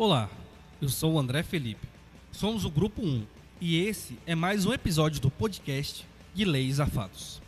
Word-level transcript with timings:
Olá, 0.00 0.30
eu 0.80 0.88
sou 0.88 1.14
o 1.14 1.18
André 1.18 1.42
Felipe. 1.42 1.88
Somos 2.30 2.64
o 2.64 2.70
Grupo 2.70 3.02
1 3.02 3.26
e 3.60 3.80
esse 3.80 4.16
é 4.28 4.32
mais 4.32 4.64
um 4.64 4.72
episódio 4.72 5.20
do 5.20 5.28
podcast 5.28 6.06
de 6.32 6.44
Leis 6.44 6.78
Afados. 6.78 7.42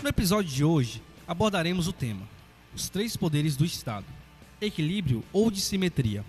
No 0.00 0.08
episódio 0.08 0.52
de 0.52 0.62
hoje 0.62 1.02
abordaremos 1.26 1.88
o 1.88 1.92
tema: 1.92 2.22
os 2.72 2.88
três 2.88 3.16
poderes 3.16 3.56
do 3.56 3.64
Estado, 3.64 4.06
equilíbrio 4.60 5.24
ou 5.32 5.50
dissimetria. 5.50 6.24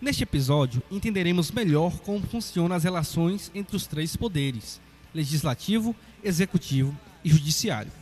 Neste 0.00 0.24
episódio 0.24 0.82
entenderemos 0.90 1.52
melhor 1.52 1.96
como 2.00 2.26
funcionam 2.26 2.74
as 2.74 2.82
relações 2.82 3.52
entre 3.54 3.76
os 3.76 3.86
três 3.86 4.16
poderes: 4.16 4.80
legislativo, 5.14 5.94
executivo 6.24 6.92
e 7.24 7.30
judiciário. 7.30 7.92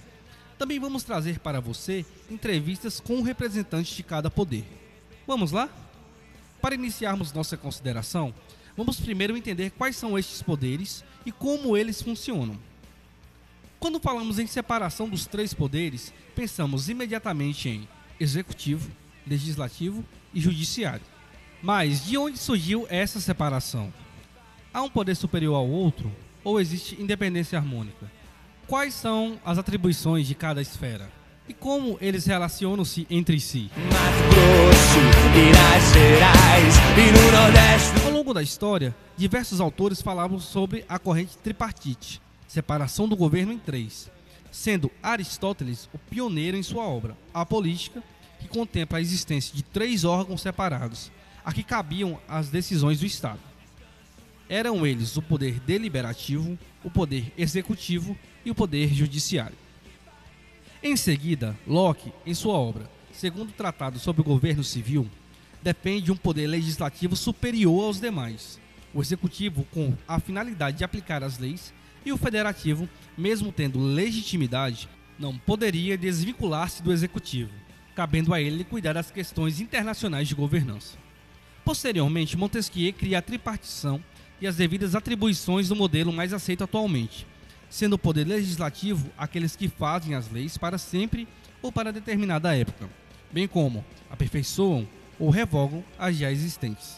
Também 0.58 0.78
vamos 0.78 1.04
trazer 1.04 1.38
para 1.38 1.60
você 1.60 2.04
entrevistas 2.30 2.98
com 2.98 3.22
representantes 3.22 3.94
de 3.94 4.02
cada 4.02 4.30
poder. 4.30 4.64
Vamos 5.26 5.52
lá? 5.52 5.68
Para 6.60 6.74
iniciarmos 6.74 7.32
nossa 7.32 7.56
consideração, 7.56 8.34
vamos 8.76 8.98
primeiro 8.98 9.36
entender 9.36 9.70
quais 9.70 9.96
são 9.96 10.18
estes 10.18 10.42
poderes 10.42 11.04
e 11.26 11.32
como 11.32 11.76
eles 11.76 12.00
funcionam. 12.00 12.58
Quando 13.78 14.00
falamos 14.00 14.38
em 14.38 14.46
separação 14.46 15.08
dos 15.08 15.26
três 15.26 15.52
poderes, 15.52 16.12
pensamos 16.34 16.88
imediatamente 16.88 17.68
em 17.68 17.88
executivo, 18.18 18.90
legislativo 19.26 20.02
e 20.32 20.40
judiciário. 20.40 21.04
Mas 21.62 22.04
de 22.04 22.16
onde 22.16 22.38
surgiu 22.38 22.86
essa 22.88 23.20
separação? 23.20 23.92
Há 24.72 24.82
um 24.82 24.90
poder 24.90 25.14
superior 25.14 25.54
ao 25.54 25.68
outro 25.68 26.10
ou 26.42 26.58
existe 26.60 27.00
independência 27.00 27.58
harmônica? 27.58 28.10
Quais 28.66 28.94
são 28.94 29.38
as 29.44 29.58
atribuições 29.58 30.26
de 30.26 30.34
cada 30.34 30.60
esfera? 30.60 31.08
E 31.48 31.54
como 31.54 31.96
eles 32.00 32.26
relacionam-se 32.26 33.06
entre 33.08 33.38
si? 33.38 33.70
Ao 38.04 38.10
longo 38.10 38.34
da 38.34 38.42
história, 38.42 38.92
diversos 39.16 39.60
autores 39.60 40.02
falavam 40.02 40.40
sobre 40.40 40.84
a 40.88 40.98
corrente 40.98 41.38
tripartite, 41.38 42.20
separação 42.48 43.06
do 43.06 43.14
governo 43.14 43.52
em 43.52 43.58
três, 43.58 44.10
sendo 44.50 44.90
Aristóteles 45.00 45.88
o 45.94 45.98
pioneiro 45.98 46.56
em 46.56 46.62
sua 46.64 46.82
obra, 46.82 47.16
A 47.32 47.46
Política, 47.46 48.02
que 48.40 48.48
contempla 48.48 48.98
a 48.98 49.00
existência 49.00 49.54
de 49.54 49.62
três 49.62 50.02
órgãos 50.02 50.42
separados, 50.42 51.12
a 51.44 51.52
que 51.52 51.62
cabiam 51.62 52.18
as 52.26 52.48
decisões 52.48 52.98
do 52.98 53.06
Estado. 53.06 53.38
Eram 54.48 54.84
eles 54.84 55.16
o 55.16 55.22
poder 55.22 55.60
deliberativo, 55.60 56.58
o 56.82 56.90
poder 56.90 57.32
executivo 57.38 58.18
e 58.46 58.50
o 58.50 58.54
poder 58.54 58.94
judiciário. 58.94 59.58
Em 60.82 60.96
seguida, 60.96 61.54
Locke, 61.66 62.12
em 62.24 62.32
sua 62.32 62.54
obra 62.54 62.96
Segundo 63.16 63.48
o 63.48 63.52
Tratado 63.52 63.98
sobre 63.98 64.20
o 64.20 64.24
Governo 64.24 64.62
Civil, 64.62 65.08
depende 65.62 66.02
de 66.02 66.12
um 66.12 66.16
poder 66.16 66.46
legislativo 66.46 67.16
superior 67.16 67.84
aos 67.84 67.98
demais, 67.98 68.60
o 68.92 69.00
executivo 69.00 69.66
com 69.72 69.96
a 70.06 70.20
finalidade 70.20 70.76
de 70.76 70.84
aplicar 70.84 71.24
as 71.24 71.38
leis 71.38 71.72
e 72.04 72.12
o 72.12 72.18
federativo, 72.18 72.86
mesmo 73.16 73.50
tendo 73.50 73.80
legitimidade, 73.80 74.86
não 75.18 75.38
poderia 75.38 75.96
desvincular-se 75.96 76.82
do 76.82 76.92
executivo, 76.92 77.50
cabendo 77.94 78.34
a 78.34 78.40
ele 78.40 78.64
cuidar 78.64 78.92
das 78.92 79.10
questões 79.10 79.60
internacionais 79.60 80.28
de 80.28 80.34
governança. 80.34 80.98
Posteriormente, 81.64 82.36
Montesquieu 82.36 82.92
cria 82.92 83.18
a 83.20 83.22
tripartição 83.22 84.04
e 84.42 84.46
as 84.46 84.56
devidas 84.56 84.94
atribuições 84.94 85.70
do 85.70 85.74
modelo 85.74 86.12
mais 86.12 86.34
aceito 86.34 86.64
atualmente, 86.64 87.26
sendo 87.68 87.94
o 87.94 87.98
poder 87.98 88.26
legislativo 88.26 89.10
aqueles 89.16 89.56
que 89.56 89.68
fazem 89.68 90.14
as 90.14 90.30
leis 90.30 90.56
para 90.56 90.78
sempre 90.78 91.26
ou 91.62 91.72
para 91.72 91.92
determinada 91.92 92.56
época, 92.56 92.88
bem 93.32 93.48
como 93.48 93.84
aperfeiçoam 94.10 94.86
ou 95.18 95.30
revogam 95.30 95.84
as 95.98 96.16
já 96.16 96.30
existentes. 96.30 96.96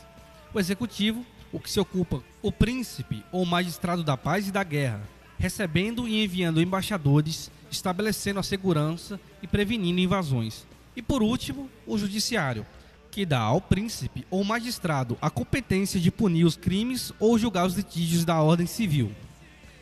O 0.53 0.59
executivo, 0.59 1.25
o 1.53 1.61
que 1.61 1.71
se 1.71 1.81
ocupa 1.81 2.23
o 2.43 2.53
príncipe 2.53 3.25
ou 3.33 3.45
magistrado 3.45 4.03
da 4.03 4.17
paz 4.17 4.49
e 4.49 4.53
da 4.53 4.63
guerra, 4.63 5.03
recebendo 5.39 6.09
e 6.09 6.23
enviando 6.25 6.61
embaixadores, 6.61 7.51
estabelecendo 7.71 8.41
a 8.41 8.43
segurança 8.43 9.21
e 9.43 9.47
prevenindo 9.47 10.01
invasões. 10.01 10.67
E 10.97 11.03
por 11.03 11.23
último, 11.23 11.71
o 11.87 11.97
judiciário, 11.97 12.67
que 13.11 13.25
dá 13.25 13.41
ao 13.41 13.61
príncipe 13.61 14.27
ou 14.31 14.43
magistrado 14.45 15.17
a 15.21 15.31
competência 15.31 16.01
de 16.01 16.11
punir 16.11 16.45
os 16.45 16.57
crimes 16.57 17.13
ou 17.19 17.39
julgar 17.39 17.67
os 17.67 17.75
litígios 17.75 18.25
da 18.25 18.41
ordem 18.41 18.67
civil. 18.67 19.13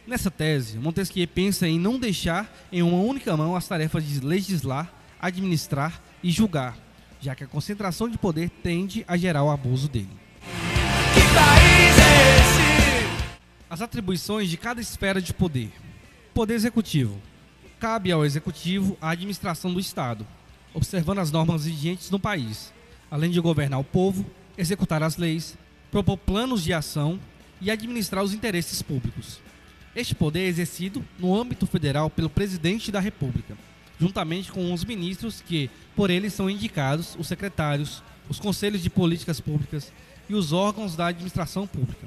Nessa 0.07 0.31
tese, 0.31 0.79
Montesquieu 0.79 1.27
pensa 1.27 1.67
em 1.67 1.81
não 1.81 1.99
deixar 1.99 2.49
em 2.71 2.81
uma 2.81 2.99
única 2.99 3.37
mão 3.37 3.57
as 3.57 3.67
tarefas 3.67 4.07
de 4.07 4.21
legislar, 4.21 4.89
administrar 5.21 6.01
e 6.23 6.31
julgar, 6.31 6.79
já 7.21 7.35
que 7.35 7.43
a 7.43 7.47
concentração 7.47 8.09
de 8.09 8.17
poder 8.17 8.49
tende 8.49 9.05
a 9.09 9.17
gerar 9.17 9.43
o 9.43 9.51
abuso 9.51 9.89
dele. 9.89 10.17
Que 11.13 11.21
país 11.35 11.99
é 11.99 12.39
esse? 12.39 13.47
As 13.69 13.83
atribuições 13.83 14.49
de 14.49 14.57
cada 14.57 14.81
esfera 14.81 15.21
de 15.21 15.35
poder. 15.35 15.73
Poder 16.33 16.55
executivo. 16.55 17.21
Cabe 17.81 18.13
ao 18.13 18.25
executivo 18.25 18.97
a 19.01 19.11
administração 19.11 19.75
do 19.75 19.81
Estado, 19.81 20.25
observando 20.73 21.19
as 21.19 21.33
normas 21.33 21.65
vigentes 21.65 22.11
no 22.11 22.21
país, 22.21 22.73
além 23.11 23.33
de 23.33 23.41
governar 23.41 23.81
o 23.81 23.85
povo, 23.85 24.25
executar 24.57 25.03
as 25.03 25.17
leis, 25.17 25.59
propor 25.91 26.17
planos 26.17 26.63
de 26.63 26.73
ação 26.73 27.19
e 27.61 27.73
administrar 27.73 28.23
os 28.23 28.33
interesses 28.33 28.81
públicos. 28.83 29.41
Este 29.97 30.15
poder 30.15 30.41
é 30.41 30.49
exercido 30.49 31.03
no 31.19 31.35
âmbito 31.35 31.67
federal 31.67 32.11
pelo 32.11 32.29
presidente 32.29 32.93
da 32.93 33.01
República, 33.01 33.57
juntamente 33.99 34.53
com 34.53 34.75
os 34.75 34.85
ministros 34.85 35.41
que, 35.41 35.71
por 35.97 36.11
ele, 36.11 36.29
são 36.29 36.51
indicados, 36.51 37.17
os 37.19 37.27
secretários, 37.27 38.03
os 38.29 38.39
conselhos 38.39 38.83
de 38.83 38.91
políticas 38.91 39.41
públicas 39.41 39.91
e 40.29 40.35
os 40.35 40.53
órgãos 40.53 40.95
da 40.95 41.07
administração 41.07 41.67
pública. 41.67 42.07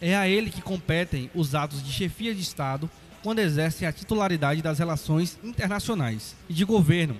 É 0.00 0.16
a 0.16 0.28
ele 0.28 0.50
que 0.50 0.60
competem 0.60 1.30
os 1.32 1.54
atos 1.54 1.80
de 1.80 1.92
chefia 1.92 2.34
de 2.34 2.40
Estado 2.40 2.90
quando 3.22 3.38
exercem 3.38 3.86
a 3.86 3.92
titularidade 3.92 4.60
das 4.60 4.80
relações 4.80 5.38
internacionais 5.44 6.34
e 6.48 6.54
de 6.54 6.64
governo 6.64 7.16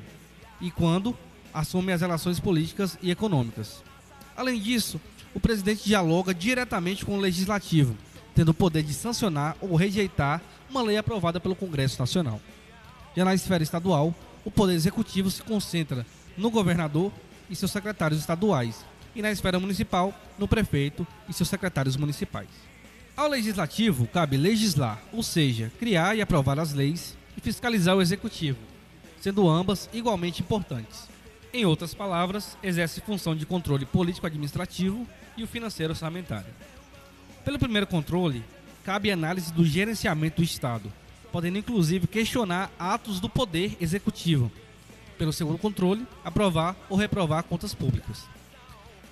e 0.60 0.68
quando 0.68 1.16
assumem 1.54 1.94
as 1.94 2.00
relações 2.00 2.40
políticas 2.40 2.98
e 3.00 3.12
econômicas. 3.12 3.84
Além 4.36 4.60
disso, 4.60 5.00
o 5.32 5.38
presidente 5.38 5.84
dialoga 5.84 6.34
diretamente 6.34 7.04
com 7.04 7.16
o 7.16 7.20
legislativo, 7.20 7.96
tendo 8.36 8.50
o 8.50 8.54
poder 8.54 8.82
de 8.82 8.92
sancionar 8.92 9.56
ou 9.62 9.74
rejeitar 9.74 10.42
uma 10.68 10.82
lei 10.82 10.98
aprovada 10.98 11.40
pelo 11.40 11.56
Congresso 11.56 11.98
Nacional. 11.98 12.38
Já 13.16 13.24
na 13.24 13.34
esfera 13.34 13.62
estadual, 13.62 14.14
o 14.44 14.50
poder 14.50 14.74
executivo 14.74 15.30
se 15.30 15.42
concentra 15.42 16.04
no 16.36 16.50
governador 16.50 17.10
e 17.48 17.56
seus 17.56 17.70
secretários 17.70 18.20
estaduais, 18.20 18.84
e 19.14 19.22
na 19.22 19.32
esfera 19.32 19.58
municipal, 19.58 20.12
no 20.38 20.46
prefeito 20.46 21.06
e 21.26 21.32
seus 21.32 21.48
secretários 21.48 21.96
municipais. 21.96 22.48
Ao 23.16 23.26
legislativo 23.26 24.06
cabe 24.06 24.36
legislar, 24.36 25.00
ou 25.14 25.22
seja, 25.22 25.72
criar 25.78 26.14
e 26.14 26.20
aprovar 26.20 26.60
as 26.60 26.74
leis, 26.74 27.16
e 27.38 27.40
fiscalizar 27.40 27.96
o 27.96 28.02
executivo, 28.02 28.58
sendo 29.18 29.48
ambas 29.48 29.88
igualmente 29.94 30.42
importantes. 30.42 31.08
Em 31.54 31.64
outras 31.64 31.94
palavras, 31.94 32.58
exerce 32.62 33.00
função 33.00 33.34
de 33.34 33.46
controle 33.46 33.86
político-administrativo 33.86 35.06
e 35.38 35.42
o 35.42 35.46
financeiro 35.46 35.94
orçamentário. 35.94 36.52
Pelo 37.46 37.60
primeiro 37.60 37.86
controle, 37.86 38.42
cabe 38.82 39.08
análise 39.08 39.52
do 39.52 39.64
gerenciamento 39.64 40.38
do 40.38 40.42
Estado, 40.42 40.92
podendo 41.30 41.58
inclusive 41.58 42.08
questionar 42.08 42.72
atos 42.76 43.20
do 43.20 43.28
poder 43.28 43.76
executivo. 43.80 44.50
Pelo 45.16 45.32
segundo 45.32 45.56
controle, 45.56 46.04
aprovar 46.24 46.74
ou 46.90 46.98
reprovar 46.98 47.44
contas 47.44 47.72
públicas. 47.72 48.24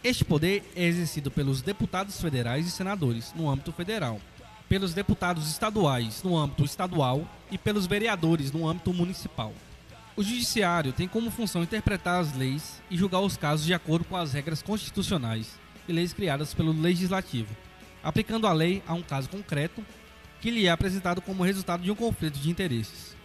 Este 0.02 0.24
poder 0.24 0.68
é 0.74 0.82
exercido 0.82 1.30
pelos 1.30 1.62
deputados 1.62 2.20
federais 2.20 2.66
e 2.66 2.72
senadores 2.72 3.32
no 3.36 3.48
âmbito 3.48 3.70
federal, 3.70 4.20
pelos 4.68 4.92
deputados 4.92 5.48
estaduais 5.48 6.20
no 6.24 6.36
âmbito 6.36 6.64
estadual 6.64 7.30
e 7.52 7.56
pelos 7.56 7.86
vereadores 7.86 8.50
no 8.50 8.68
âmbito 8.68 8.92
municipal. 8.92 9.52
O 10.16 10.24
judiciário 10.24 10.92
tem 10.92 11.06
como 11.06 11.30
função 11.30 11.62
interpretar 11.62 12.20
as 12.20 12.36
leis 12.36 12.82
e 12.90 12.96
julgar 12.96 13.20
os 13.20 13.36
casos 13.36 13.64
de 13.64 13.72
acordo 13.72 14.04
com 14.04 14.16
as 14.16 14.32
regras 14.32 14.60
constitucionais 14.60 15.56
e 15.86 15.92
leis 15.92 16.12
criadas 16.12 16.52
pelo 16.52 16.72
legislativo, 16.72 17.54
aplicando 18.04 18.46
a 18.46 18.52
lei 18.52 18.82
a 18.86 18.92
um 18.92 19.02
caso 19.02 19.28
concreto 19.28 19.84
que 20.40 20.50
lhe 20.50 20.66
é 20.66 20.70
apresentado 20.70 21.22
como 21.22 21.42
resultado 21.42 21.82
de 21.82 21.90
um 21.90 21.94
conflito 21.94 22.38
de 22.38 22.50
interesses. 22.50 23.16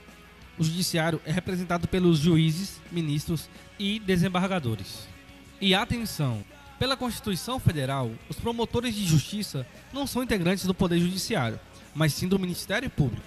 O 0.57 0.63
judiciário 0.63 1.21
é 1.25 1.31
representado 1.31 1.87
pelos 1.87 2.19
juízes, 2.19 2.81
ministros 2.91 3.49
e 3.77 3.99
desembargadores. 3.99 5.07
E 5.59 5.75
atenção, 5.75 6.43
pela 6.79 6.95
Constituição 6.95 7.59
Federal, 7.59 8.09
os 8.29 8.37
promotores 8.37 8.95
de 8.95 9.05
justiça 9.05 9.67
não 9.91 10.07
são 10.07 10.23
integrantes 10.23 10.65
do 10.65 10.73
Poder 10.73 10.99
Judiciário, 10.99 11.59
mas 11.93 12.13
sim 12.13 12.27
do 12.27 12.39
Ministério 12.39 12.89
Público. 12.89 13.25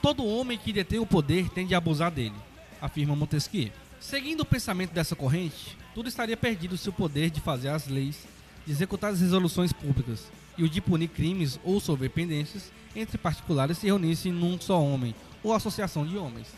Todo 0.00 0.24
homem 0.26 0.58
que 0.58 0.72
detém 0.72 0.98
o 0.98 1.06
poder 1.06 1.48
tende 1.50 1.74
a 1.74 1.78
abusar 1.78 2.10
dele, 2.10 2.34
afirma 2.80 3.14
Montesquieu. 3.14 3.70
Seguindo 4.00 4.40
o 4.40 4.46
pensamento 4.46 4.92
dessa 4.92 5.14
corrente, 5.14 5.76
tudo 5.94 6.08
estaria 6.08 6.36
perdido 6.36 6.76
se 6.76 6.88
o 6.88 6.92
poder 6.92 7.30
de 7.30 7.40
fazer 7.40 7.68
as 7.68 7.86
leis, 7.86 8.26
de 8.66 8.72
executar 8.72 9.12
as 9.12 9.20
resoluções 9.20 9.72
públicas 9.72 10.30
e 10.56 10.64
o 10.64 10.68
de 10.68 10.80
punir 10.80 11.08
crimes 11.08 11.58
ou 11.64 11.80
sobrependências 11.80 12.70
entre 12.94 13.18
particulares 13.18 13.78
se 13.78 13.86
reunissem 13.86 14.32
num 14.32 14.60
só 14.60 14.82
homem 14.82 15.14
ou 15.42 15.52
associação 15.52 16.06
de 16.06 16.16
homens. 16.16 16.48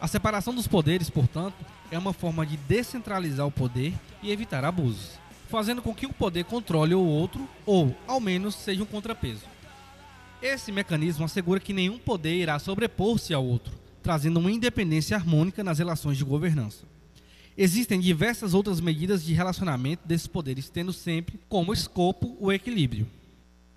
A 0.00 0.08
separação 0.08 0.54
dos 0.54 0.66
poderes, 0.66 1.10
portanto, 1.10 1.56
é 1.90 1.98
uma 1.98 2.12
forma 2.12 2.46
de 2.46 2.56
descentralizar 2.56 3.46
o 3.46 3.52
poder 3.52 3.92
e 4.22 4.30
evitar 4.30 4.64
abusos, 4.64 5.18
fazendo 5.48 5.82
com 5.82 5.94
que 5.94 6.06
o 6.06 6.12
poder 6.12 6.44
controle 6.44 6.94
o 6.94 7.04
outro 7.04 7.46
ou, 7.66 7.94
ao 8.06 8.20
menos, 8.20 8.54
seja 8.54 8.82
um 8.82 8.86
contrapeso. 8.86 9.44
Esse 10.40 10.72
mecanismo 10.72 11.24
assegura 11.24 11.60
que 11.60 11.74
nenhum 11.74 11.98
poder 11.98 12.34
irá 12.34 12.58
sobrepor-se 12.58 13.34
ao 13.34 13.44
outro, 13.44 13.74
trazendo 14.02 14.38
uma 14.40 14.50
independência 14.50 15.16
harmônica 15.16 15.62
nas 15.62 15.78
relações 15.78 16.16
de 16.16 16.24
governança. 16.24 16.89
Existem 17.56 18.00
diversas 18.00 18.54
outras 18.54 18.80
medidas 18.80 19.24
de 19.24 19.34
relacionamento 19.34 20.06
desses 20.06 20.26
poderes, 20.26 20.68
tendo 20.68 20.92
sempre 20.92 21.38
como 21.48 21.72
escopo 21.72 22.36
o 22.40 22.52
equilíbrio. 22.52 23.06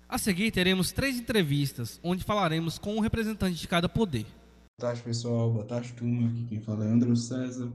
A 0.08 0.16
seguir, 0.16 0.50
teremos 0.50 0.92
três 0.92 1.18
entrevistas, 1.18 1.98
onde 2.02 2.24
falaremos 2.24 2.78
com 2.78 2.96
um 2.96 3.00
representante 3.00 3.60
de 3.60 3.66
cada 3.66 3.88
poder. 3.88 4.22
Boa 4.22 4.92
tarde, 4.92 5.02
pessoal. 5.02 5.52
Boa 5.52 5.64
tarde, 5.64 5.92
turma. 5.92 6.28
Aqui 6.28 6.46
quem 6.48 6.60
fala 6.60 6.84
é 6.84 6.88
André 6.88 7.14
César. 7.16 7.68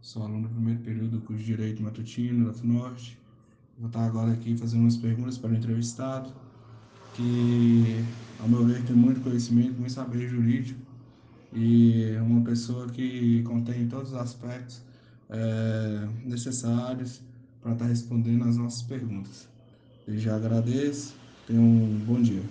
Sou 0.00 0.22
aluno 0.22 0.48
do 0.48 0.54
primeiro 0.54 0.80
período 0.80 1.18
do 1.18 1.20
curso 1.20 1.40
de 1.40 1.46
Direito 1.46 1.82
Matutino 1.82 2.46
da 2.46 2.52
FUNORTE. 2.52 3.18
Vou 3.78 3.88
estar 3.88 4.04
agora 4.04 4.32
aqui 4.32 4.56
fazendo 4.56 4.80
umas 4.80 4.96
perguntas 4.96 5.36
para 5.36 5.50
o 5.50 5.54
entrevistado, 5.54 6.32
que, 7.14 8.04
ao 8.40 8.48
meu 8.48 8.64
ver, 8.64 8.82
tem 8.84 8.96
muito 8.96 9.20
conhecimento, 9.20 9.78
muito 9.78 9.92
saber 9.92 10.28
jurídico 10.28 10.80
e 11.52 12.14
é 12.14 12.20
uma 12.20 12.42
pessoa 12.42 12.88
que 12.88 13.42
contém 13.42 13.88
todos 13.88 14.12
os 14.12 14.18
aspectos 14.18 14.82
é, 15.30 16.08
necessários 16.24 17.22
para 17.60 17.72
estar 17.72 17.86
respondendo 17.86 18.44
as 18.44 18.56
nossas 18.56 18.82
perguntas. 18.82 19.48
Eu 20.06 20.18
já 20.18 20.36
agradeço. 20.36 21.14
Tenham 21.46 21.64
um 21.64 21.98
bom 22.06 22.20
dia. 22.20 22.42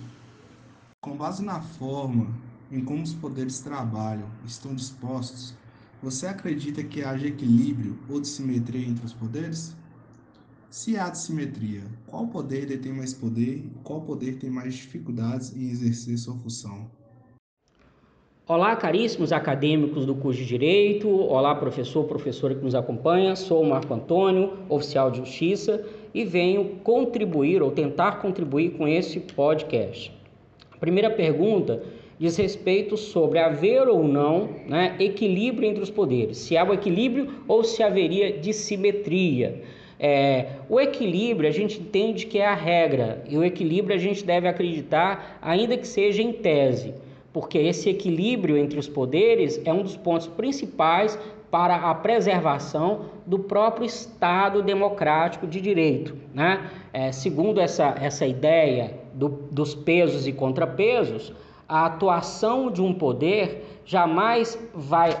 Com 1.00 1.16
base 1.16 1.44
na 1.44 1.60
forma 1.60 2.28
em 2.70 2.84
como 2.84 3.02
os 3.02 3.14
poderes 3.14 3.60
trabalham 3.60 4.28
estão 4.44 4.74
dispostos, 4.74 5.54
você 6.02 6.26
acredita 6.26 6.82
que 6.82 7.02
haja 7.02 7.26
equilíbrio 7.26 7.98
ou 8.08 8.20
dissimetria 8.20 8.86
entre 8.86 9.06
os 9.06 9.12
poderes? 9.12 9.74
Se 10.70 10.98
há 10.98 11.08
dissimetria, 11.08 11.84
qual 12.06 12.26
poder 12.26 12.66
detém 12.66 12.92
mais 12.92 13.14
poder 13.14 13.58
e 13.58 13.72
qual 13.82 14.02
poder 14.02 14.38
tem 14.38 14.50
mais 14.50 14.74
dificuldades 14.74 15.54
em 15.56 15.70
exercer 15.70 16.18
sua 16.18 16.36
função? 16.36 16.90
Olá, 18.48 18.76
caríssimos 18.76 19.32
acadêmicos 19.32 20.06
do 20.06 20.14
curso 20.14 20.38
de 20.38 20.46
Direito. 20.46 21.08
Olá, 21.08 21.52
professor, 21.52 22.04
professora 22.04 22.54
que 22.54 22.62
nos 22.62 22.76
acompanha. 22.76 23.34
Sou 23.34 23.60
o 23.60 23.68
Marco 23.68 23.92
Antônio, 23.92 24.52
oficial 24.68 25.10
de 25.10 25.18
Justiça, 25.18 25.84
e 26.14 26.24
venho 26.24 26.76
contribuir 26.84 27.60
ou 27.60 27.72
tentar 27.72 28.20
contribuir 28.20 28.70
com 28.78 28.86
esse 28.86 29.18
podcast. 29.18 30.12
A 30.70 30.76
primeira 30.76 31.10
pergunta 31.10 31.82
diz 32.20 32.36
respeito 32.36 32.96
sobre 32.96 33.40
haver 33.40 33.88
ou 33.88 34.04
não 34.04 34.48
né, 34.68 34.94
equilíbrio 35.00 35.68
entre 35.68 35.82
os 35.82 35.90
poderes, 35.90 36.38
se 36.38 36.56
há 36.56 36.62
o 36.62 36.72
equilíbrio 36.72 37.28
ou 37.48 37.64
se 37.64 37.82
haveria 37.82 38.38
dissimetria. 38.38 39.60
É, 39.98 40.50
o 40.68 40.78
equilíbrio 40.78 41.48
a 41.48 41.52
gente 41.52 41.80
entende 41.80 42.26
que 42.26 42.38
é 42.38 42.46
a 42.46 42.54
regra, 42.54 43.24
e 43.28 43.36
o 43.36 43.42
equilíbrio 43.42 43.96
a 43.96 43.98
gente 43.98 44.24
deve 44.24 44.46
acreditar, 44.46 45.36
ainda 45.42 45.76
que 45.76 45.88
seja 45.88 46.22
em 46.22 46.32
tese, 46.32 46.94
porque 47.36 47.58
esse 47.58 47.90
equilíbrio 47.90 48.56
entre 48.56 48.78
os 48.78 48.88
poderes 48.88 49.60
é 49.66 49.70
um 49.70 49.82
dos 49.82 49.94
pontos 49.94 50.26
principais 50.26 51.18
para 51.50 51.76
a 51.76 51.94
preservação 51.94 53.10
do 53.26 53.38
próprio 53.38 53.84
Estado 53.84 54.62
democrático 54.62 55.46
de 55.46 55.60
direito. 55.60 56.16
Né? 56.32 56.70
É, 56.94 57.12
segundo 57.12 57.60
essa, 57.60 57.94
essa 58.00 58.26
ideia 58.26 59.00
do, 59.12 59.28
dos 59.50 59.74
pesos 59.74 60.26
e 60.26 60.32
contrapesos, 60.32 61.30
a 61.68 61.84
atuação 61.84 62.70
de 62.70 62.80
um 62.80 62.94
poder 62.94 63.82
jamais 63.84 64.58
vai 64.74 65.14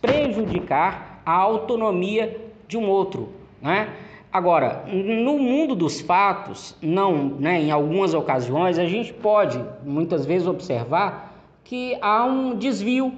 prejudicar 0.00 1.20
a 1.26 1.34
autonomia 1.34 2.50
de 2.66 2.78
um 2.78 2.88
outro. 2.88 3.28
Né? 3.60 3.90
Agora, 4.32 4.84
no 4.86 5.38
mundo 5.38 5.74
dos 5.74 6.00
fatos, 6.00 6.74
não, 6.80 7.24
né, 7.24 7.60
em 7.60 7.70
algumas 7.70 8.14
ocasiões, 8.14 8.78
a 8.78 8.86
gente 8.86 9.12
pode 9.12 9.62
muitas 9.84 10.24
vezes 10.24 10.48
observar 10.48 11.27
que 11.68 11.98
há 12.00 12.24
um 12.24 12.56
desvio, 12.56 13.12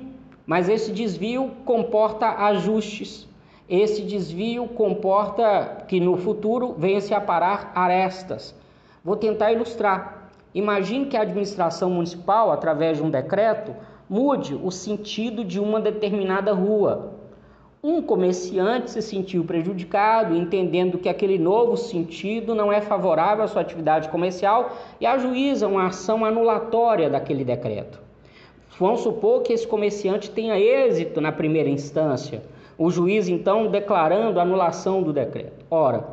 mas 0.45 0.69
esse 0.69 0.91
desvio 0.91 1.53
comporta 1.65 2.27
ajustes. 2.47 3.29
Esse 3.69 4.03
desvio 4.03 4.67
comporta 4.67 5.85
que 5.87 6.01
no 6.01 6.17
futuro 6.17 6.75
venha 6.77 7.01
se 7.01 7.15
aparar 7.15 7.71
arestas. 7.77 8.53
Vou 9.05 9.15
tentar 9.15 9.53
ilustrar. 9.53 10.33
Imagine 10.53 11.07
que 11.07 11.17
a 11.17 11.21
administração 11.21 11.91
municipal, 11.91 12.51
através 12.51 12.97
de 12.97 13.05
um 13.05 13.09
decreto, 13.09 13.73
mude 14.09 14.57
o 14.57 14.73
sentido 14.73 15.45
de 15.45 15.61
uma 15.61 15.81
determinada 15.81 16.53
rua. 16.53 17.13
Um 17.81 18.03
comerciante 18.03 18.91
se 18.91 19.01
sentiu 19.01 19.45
prejudicado, 19.45 20.35
entendendo 20.35 20.99
que 20.99 21.09
aquele 21.09 21.39
novo 21.39 21.77
sentido 21.77 22.53
não 22.53 22.73
é 22.73 22.81
favorável 22.81 23.45
à 23.45 23.47
sua 23.47 23.63
atividade 23.63 24.09
comercial 24.09 24.73
e 25.01 25.07
ajuiza 25.07 25.69
uma 25.69 25.87
ação 25.87 26.25
anulatória 26.25 27.09
daquele 27.09 27.45
decreto. 27.45 28.10
Vamos 28.81 29.03
supor 29.03 29.43
que 29.43 29.53
esse 29.53 29.67
comerciante 29.67 30.31
tenha 30.31 30.59
êxito 30.59 31.21
na 31.21 31.31
primeira 31.31 31.69
instância, 31.69 32.43
o 32.79 32.91
juiz 32.91 33.29
então 33.29 33.67
declarando 33.67 34.41
anulação 34.41 35.03
do 35.03 35.13
decreto. 35.13 35.67
Ora, 35.71 36.09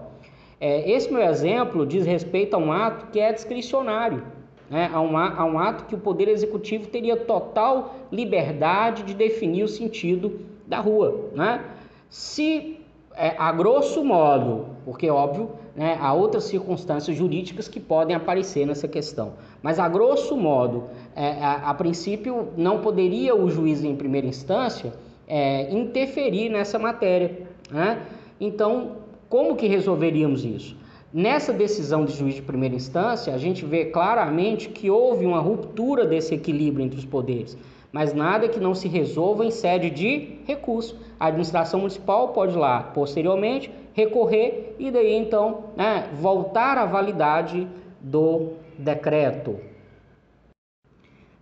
é, 0.59 0.91
esse 0.91 1.09
meu 1.09 1.21
exemplo 1.21 1.85
diz 1.85 2.05
respeito 2.05 2.55
a 2.55 2.57
um 2.57 2.69
ato 2.69 3.07
que 3.09 3.21
é 3.21 3.31
discricionário, 3.31 4.21
né? 4.69 4.91
a, 4.93 4.99
um, 4.99 5.17
a 5.17 5.45
um 5.45 5.57
ato 5.57 5.85
que 5.85 5.95
o 5.95 5.97
Poder 5.97 6.27
Executivo 6.27 6.89
teria 6.89 7.15
total 7.15 7.95
liberdade 8.11 9.03
de 9.03 9.13
definir 9.13 9.63
o 9.63 9.67
sentido 9.69 10.41
da 10.65 10.81
rua. 10.81 11.29
Né? 11.33 11.63
Se, 12.09 12.81
é, 13.15 13.33
a 13.37 13.49
grosso 13.53 14.03
modo, 14.03 14.65
porque 14.83 15.09
óbvio, 15.09 15.51
né, 15.77 15.95
há 16.01 16.11
outras 16.11 16.45
circunstâncias 16.45 17.15
jurídicas 17.15 17.67
que 17.67 17.79
podem 17.79 18.15
aparecer 18.15 18.65
nessa 18.65 18.87
questão, 18.87 19.33
mas 19.61 19.77
a 19.77 19.87
grosso 19.87 20.35
modo, 20.35 20.85
é, 21.15 21.33
a, 21.33 21.69
a, 21.69 21.73
princípio, 21.75 22.47
não 22.57 22.79
poderia 22.79 23.35
o 23.35 23.47
juiz 23.47 23.83
em 23.83 23.95
primeira 23.95 24.25
instância 24.25 24.91
é, 25.27 25.71
interferir 25.71 26.49
nessa 26.49 26.79
matéria. 26.79 27.47
Né? 27.69 28.01
Então, 28.41 28.93
como 29.29 29.55
que 29.55 29.67
resolveríamos 29.67 30.43
isso? 30.43 30.75
Nessa 31.13 31.53
decisão 31.53 32.05
de 32.05 32.13
juiz 32.13 32.33
de 32.33 32.41
primeira 32.41 32.75
instância, 32.75 33.33
a 33.33 33.37
gente 33.37 33.63
vê 33.63 33.85
claramente 33.85 34.69
que 34.69 34.89
houve 34.89 35.25
uma 35.25 35.39
ruptura 35.39 36.05
desse 36.05 36.33
equilíbrio 36.33 36.83
entre 36.83 36.97
os 36.97 37.05
poderes, 37.05 37.55
mas 37.91 38.13
nada 38.13 38.49
que 38.49 38.59
não 38.59 38.73
se 38.73 38.87
resolva 38.87 39.45
em 39.45 39.51
sede 39.51 39.89
de 39.89 40.39
recurso. 40.45 40.97
A 41.19 41.27
administração 41.27 41.81
municipal 41.81 42.29
pode 42.29 42.57
lá, 42.57 42.81
posteriormente, 42.81 43.71
recorrer 43.97 44.75
e 44.77 44.91
daí 44.91 45.15
então 45.15 45.63
né, 45.75 46.07
voltar 46.13 46.77
à 46.77 46.85
validade 46.85 47.67
do 47.99 48.51
decreto. 48.77 49.59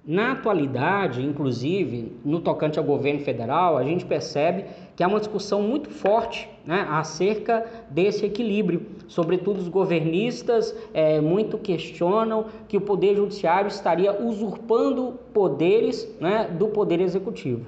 Na 0.08 0.34
atualidade, 0.34 1.22
inclusive, 1.22 2.14
no 2.24 2.40
tocante 2.40 2.80
ao 2.80 2.86
governo 2.86 3.22
federal, 3.22 3.76
a 3.76 3.84
gente 3.84 4.06
percebe 4.06 4.66
que 4.96 5.04
há 5.04 5.08
uma 5.08 5.20
discussão 5.20 5.64
muito 5.64 5.90
forte 5.90 6.48
né, 6.64 6.88
acerca 6.92 7.66
desse 7.90 8.26
equilíbrio. 8.26 8.86
Sobretudo, 9.08 9.60
os 9.60 9.68
governistas 9.68 10.74
é, 10.94 11.20
muito 11.20 11.58
questionam 11.58 12.46
que 12.70 12.78
o 12.78 12.82
Poder 12.82 13.16
Judiciário 13.16 13.68
estaria 13.68 14.14
usurpando 14.24 15.20
poderes 15.34 16.08
né, 16.22 16.56
do 16.58 16.68
Poder 16.68 17.02
Executivo. 17.02 17.66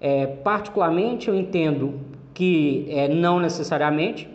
É, 0.00 0.26
particularmente, 0.26 1.28
eu 1.28 1.34
entendo 1.34 2.13
que 2.34 2.86
é, 2.90 3.08
não 3.08 3.38
necessariamente. 3.38 4.28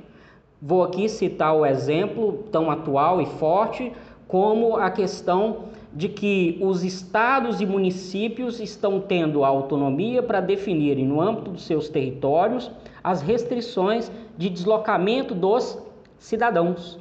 Vou 0.62 0.84
aqui 0.84 1.08
citar 1.08 1.56
o 1.56 1.66
exemplo 1.66 2.46
tão 2.52 2.72
atual 2.72 3.22
e 3.22 3.26
forte 3.26 3.92
como 4.28 4.78
a 4.78 4.90
questão 4.90 5.70
de 5.94 6.08
que 6.08 6.58
os 6.62 6.84
estados 6.84 7.62
e 7.62 7.66
municípios 7.66 8.60
estão 8.60 9.00
tendo 9.00 9.44
autonomia 9.44 10.22
para 10.22 10.40
definirem, 10.40 11.06
no 11.06 11.20
âmbito 11.20 11.52
dos 11.52 11.66
seus 11.66 11.90
territórios, 11.90 12.72
as 13.04 13.22
restrições 13.22 14.12
de 14.38 14.50
deslocamento 14.50 15.34
dos 15.34 15.78
cidadãos. 16.18 17.00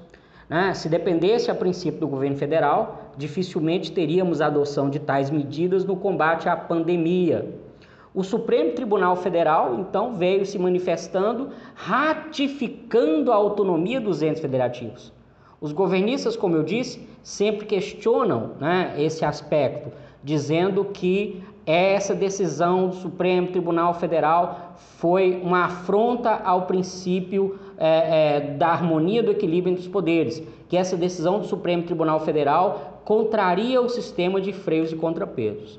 Né? 0.49 0.73
Se 0.73 0.89
dependesse 0.89 1.51
a 1.51 1.55
princípio 1.55 2.01
do 2.01 2.09
governo 2.09 2.37
federal, 2.37 3.13
dificilmente 3.17 3.93
teríamos 3.93 4.41
a 4.41 4.47
adoção 4.47 4.89
de 4.89 4.99
tais 4.99 5.31
medidas 5.31 5.85
no 5.85 5.97
combate 5.97 6.49
à 6.49 6.57
pandemia. 6.57 7.58
O 8.19 8.25
Supremo 8.25 8.73
Tribunal 8.73 9.15
Federal, 9.15 9.77
então, 9.79 10.13
veio 10.13 10.45
se 10.45 10.59
manifestando, 10.59 11.51
ratificando 11.77 13.31
a 13.31 13.37
autonomia 13.37 14.01
dos 14.01 14.23
entes 14.23 14.41
federativos. 14.41 15.13
Os 15.61 15.71
governistas, 15.71 16.35
como 16.35 16.57
eu 16.57 16.65
disse, 16.65 17.09
sempre 17.23 17.65
questionam 17.65 18.55
né, 18.59 18.93
esse 18.99 19.25
aspecto, 19.25 19.93
dizendo 20.25 20.85
que 20.87 21.45
essa 21.65 22.13
decisão 22.13 22.89
do 22.89 22.97
Supremo 22.97 23.53
Tribunal 23.53 23.95
Federal 23.95 24.75
foi 24.97 25.41
uma 25.41 25.67
afronta 25.67 26.41
ao 26.45 26.63
princípio 26.63 27.57
é, 27.79 28.39
é, 28.39 28.41
da 28.57 28.71
harmonia 28.71 29.23
do 29.23 29.31
equilíbrio 29.31 29.71
entre 29.71 29.85
os 29.85 29.89
poderes, 29.89 30.43
que 30.69 30.77
essa 30.77 30.97
decisão 30.97 31.39
do 31.39 31.47
Supremo 31.47 31.85
Tribunal 31.85 32.19
Federal 32.19 33.01
contraria 33.05 33.81
o 33.81 33.89
sistema 33.89 34.41
de 34.41 34.53
freios 34.53 34.91
e 34.91 34.97
contrapesos. 34.97 35.79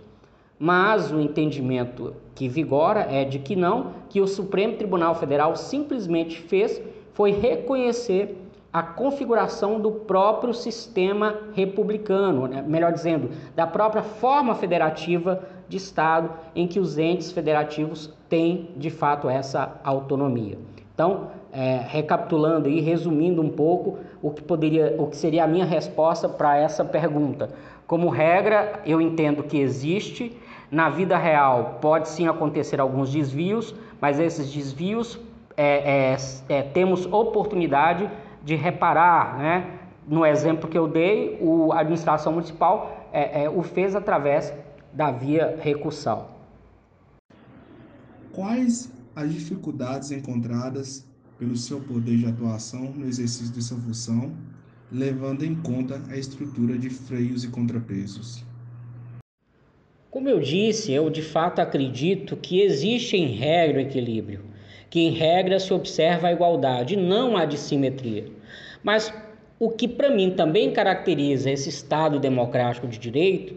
mas 0.60 1.10
o 1.10 1.22
entendimento 1.22 2.14
que 2.40 2.48
vigora 2.48 3.06
é 3.12 3.26
de 3.26 3.38
que 3.38 3.54
não, 3.54 3.88
que 4.08 4.22
o 4.22 4.26
Supremo 4.26 4.78
Tribunal 4.78 5.14
Federal 5.14 5.58
simplesmente 5.58 6.40
fez 6.40 6.82
foi 7.12 7.32
reconhecer 7.32 8.38
a 8.72 8.82
configuração 8.82 9.78
do 9.78 9.92
próprio 9.92 10.54
sistema 10.54 11.36
republicano, 11.54 12.48
né? 12.48 12.64
melhor 12.66 12.94
dizendo, 12.94 13.30
da 13.58 13.68
própria 13.68 14.02
forma 14.02 14.56
federativa 14.56 15.44
de 15.68 15.76
Estado 15.76 16.32
em 16.56 16.66
que 16.66 16.80
os 16.80 16.98
entes 16.98 17.30
federativos 17.30 18.10
têm 18.30 18.70
de 18.78 18.90
fato 18.90 19.28
essa 19.28 19.78
autonomia. 19.84 20.58
Então, 20.94 21.32
é, 21.52 21.82
recapitulando 21.86 22.70
e 22.70 22.80
resumindo 22.80 23.42
um 23.42 23.50
pouco 23.50 23.98
o 24.22 24.32
que 24.32 24.42
poderia, 24.42 24.96
o 24.98 25.08
que 25.08 25.18
seria 25.18 25.44
a 25.44 25.48
minha 25.48 25.66
resposta 25.66 26.30
para 26.30 26.56
essa 26.56 26.86
pergunta. 26.86 27.50
Como 27.86 28.08
regra, 28.08 28.82
eu 28.86 29.02
entendo 29.02 29.44
que 29.44 29.58
existe. 29.58 30.38
Na 30.72 30.90
vida 30.90 31.18
real 31.18 31.80
pode 31.82 32.10
sim 32.10 32.28
acontecer 32.28 32.80
alguns 32.80 33.12
desvios, 33.12 33.74
mas 34.00 34.20
esses 34.20 34.54
desvios 34.54 35.20
é, 35.58 36.14
é, 36.14 36.18
é 36.48 36.62
temos 36.62 37.06
oportunidade 37.08 38.10
de 38.44 38.56
reparar, 38.56 39.38
né? 39.38 39.80
No 40.08 40.26
exemplo 40.26 40.70
que 40.70 40.78
eu 40.78 40.88
dei, 40.88 41.38
o, 41.42 41.72
a 41.72 41.80
administração 41.80 42.34
municipal 42.34 43.08
é, 43.12 43.44
é, 43.44 43.50
o 43.50 43.62
fez 43.62 43.96
através 43.96 44.54
da 44.94 45.12
via 45.12 45.58
recursal. 45.62 46.40
Quais 48.34 48.92
as 49.16 49.34
dificuldades 49.34 50.12
encontradas 50.12 51.06
pelo 51.38 51.56
seu 51.56 51.80
poder 51.80 52.18
de 52.18 52.26
atuação 52.26 52.92
no 52.96 53.06
exercício 53.06 53.54
de 53.54 53.62
sua 53.62 53.78
função, 53.78 54.32
levando 54.92 55.44
em 55.44 55.56
conta 55.56 56.02
a 56.10 56.18
estrutura 56.18 56.78
de 56.78 56.90
freios 56.90 57.44
e 57.44 57.48
contrapesos? 57.48 58.44
Como 60.12 60.28
eu 60.28 60.40
disse, 60.40 60.92
eu 60.92 61.10
de 61.10 61.22
fato 61.22 61.60
acredito 61.60 62.36
que 62.36 62.62
existe 62.62 63.16
em 63.16 63.28
regra 63.28 63.78
o 63.78 63.82
equilíbrio, 63.82 64.44
que 64.90 65.02
em 65.02 65.12
regra 65.12 65.60
se 65.60 65.74
observa 65.74 66.28
a 66.28 66.32
igualdade, 66.32 66.96
não 66.96 67.38
a 67.38 67.46
dissimetria. 67.46 68.26
Mas 68.84 69.14
o 69.60 69.70
que 69.70 69.88
para 69.88 70.10
mim 70.10 70.32
também 70.32 70.72
caracteriza 70.72 71.52
esse 71.52 71.70
Estado 71.70 72.20
democrático 72.20 72.88
de 72.88 72.98
direito 72.98 73.56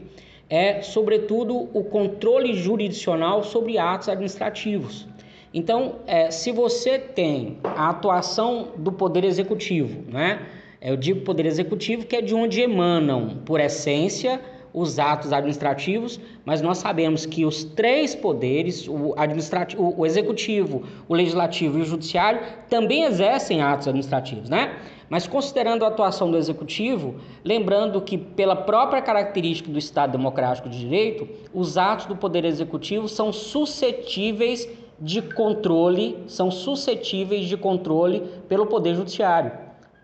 é, 0.52 0.82
sobretudo, 0.82 1.70
o 1.72 1.82
controle 1.82 2.52
jurisdicional 2.52 3.42
sobre 3.42 3.78
atos 3.78 4.10
administrativos. 4.10 5.08
Então, 5.54 6.00
é, 6.06 6.30
se 6.30 6.52
você 6.52 6.98
tem 6.98 7.56
a 7.64 7.88
atuação 7.88 8.72
do 8.76 8.92
Poder 8.92 9.24
Executivo, 9.24 10.02
né? 10.12 10.46
Eu 10.78 10.94
digo 10.94 11.22
Poder 11.22 11.46
Executivo 11.46 12.04
que 12.04 12.16
é 12.16 12.20
de 12.20 12.34
onde 12.34 12.60
emanam, 12.60 13.40
por 13.46 13.60
essência, 13.60 14.38
os 14.74 14.98
atos 14.98 15.32
administrativos, 15.32 16.18
mas 16.44 16.62
nós 16.62 16.78
sabemos 16.78 17.26
que 17.26 17.44
os 17.44 17.64
três 17.64 18.14
poderes, 18.14 18.88
o, 18.88 19.14
administrativo, 19.16 19.94
o 19.96 20.06
executivo, 20.06 20.82
o 21.08 21.14
legislativo 21.14 21.78
e 21.78 21.82
o 21.82 21.84
judiciário, 21.84 22.40
também 22.68 23.04
exercem 23.04 23.60
atos 23.60 23.86
administrativos, 23.86 24.48
né? 24.48 24.76
Mas 25.10 25.26
considerando 25.26 25.84
a 25.84 25.88
atuação 25.88 26.30
do 26.30 26.38
executivo, 26.38 27.16
lembrando 27.44 28.00
que 28.00 28.16
pela 28.16 28.56
própria 28.56 29.02
característica 29.02 29.70
do 29.70 29.78
Estado 29.78 30.12
democrático 30.12 30.70
de 30.70 30.78
direito, 30.78 31.28
os 31.52 31.76
atos 31.76 32.06
do 32.06 32.16
poder 32.16 32.46
executivo 32.46 33.08
são 33.08 33.30
suscetíveis 33.30 34.66
de 34.98 35.20
controle, 35.20 36.16
são 36.26 36.50
suscetíveis 36.50 37.46
de 37.46 37.58
controle 37.58 38.22
pelo 38.48 38.66
poder 38.66 38.94
judiciário. 38.94 39.52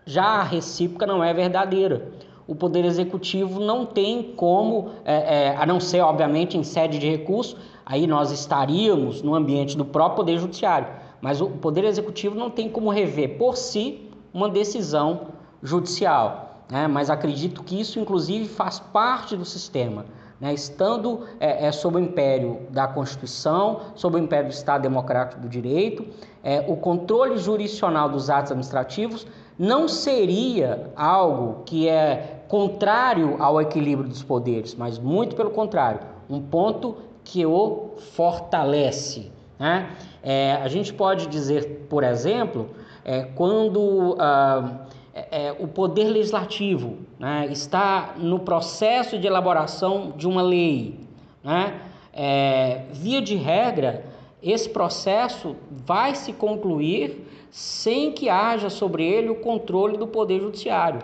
Já 0.05 0.25
a 0.25 0.43
recíproca 0.43 1.07
não 1.07 1.23
é 1.23 1.33
verdadeira 1.33 2.11
o 2.49 2.55
Poder 2.55 2.83
Executivo 2.83 3.59
não 3.59 3.85
tem 3.85 4.33
como, 4.35 4.89
é, 5.05 5.49
é, 5.49 5.55
a 5.55 5.67
não 5.67 5.79
ser, 5.79 6.01
obviamente, 6.01 6.57
em 6.57 6.63
sede 6.63 6.97
de 6.97 7.07
recurso, 7.07 7.55
aí 7.85 8.07
nós 8.07 8.31
estaríamos 8.31 9.21
no 9.21 9.35
ambiente 9.35 9.77
do 9.77 9.85
próprio 9.85 10.15
Poder 10.15 10.39
Judiciário, 10.39 10.87
mas 11.21 11.41
o 11.41 11.47
Poder 11.47 11.83
Executivo 11.83 12.33
não 12.33 12.49
tem 12.49 12.67
como 12.67 12.89
rever 12.89 13.37
por 13.37 13.55
si 13.55 14.09
uma 14.33 14.49
decisão 14.49 15.27
judicial. 15.61 16.63
Né? 16.71 16.87
Mas 16.87 17.11
acredito 17.11 17.61
que 17.61 17.79
isso, 17.79 17.99
inclusive, 17.99 18.47
faz 18.47 18.79
parte 18.79 19.37
do 19.37 19.45
sistema. 19.45 20.05
Né? 20.41 20.51
Estando 20.51 21.27
é, 21.39 21.67
é, 21.67 21.71
sob 21.71 21.97
o 21.97 21.99
império 21.99 22.61
da 22.71 22.87
Constituição, 22.87 23.81
sob 23.93 24.15
o 24.15 24.19
império 24.19 24.47
do 24.47 24.53
Estado 24.53 24.81
Democrático 24.81 25.39
do 25.39 25.47
Direito, 25.47 26.03
é, 26.43 26.65
o 26.67 26.77
controle 26.77 27.37
jurisdicional 27.37 28.09
dos 28.09 28.27
atos 28.27 28.51
administrativos 28.51 29.27
não 29.59 29.89
seria 29.89 30.89
algo 30.95 31.63
que 31.65 31.89
é 31.89 32.43
contrário 32.47 33.35
ao 33.39 33.61
equilíbrio 33.61 34.07
dos 34.07 34.23
poderes, 34.23 34.73
mas 34.73 34.97
muito 34.97 35.35
pelo 35.35 35.51
contrário, 35.51 35.99
um 36.29 36.41
ponto 36.41 36.95
que 37.25 37.45
o 37.45 37.91
fortalece. 38.13 39.29
Né? 39.59 39.89
É, 40.23 40.53
a 40.53 40.67
gente 40.69 40.93
pode 40.93 41.27
dizer, 41.27 41.87
por 41.89 42.05
exemplo, 42.05 42.69
é, 43.03 43.23
quando 43.23 44.15
ah, 44.17 44.85
é, 45.13 45.47
é, 45.47 45.55
o 45.59 45.67
poder 45.67 46.05
legislativo 46.05 46.97
né, 47.19 47.47
está 47.51 48.15
no 48.17 48.39
processo 48.39 49.19
de 49.19 49.27
elaboração 49.27 50.13
de 50.15 50.25
uma 50.25 50.41
lei, 50.41 51.01
né, 51.43 51.81
é, 52.13 52.83
via 52.93 53.21
de 53.21 53.35
regra, 53.35 54.05
esse 54.41 54.69
processo 54.69 55.57
vai 55.69 56.15
se 56.15 56.31
concluir 56.31 57.28
sem 57.51 58.11
que 58.11 58.29
haja 58.29 58.69
sobre 58.69 59.03
ele 59.03 59.29
o 59.29 59.35
controle 59.35 59.97
do 59.97 60.07
poder 60.07 60.39
judiciário. 60.39 61.01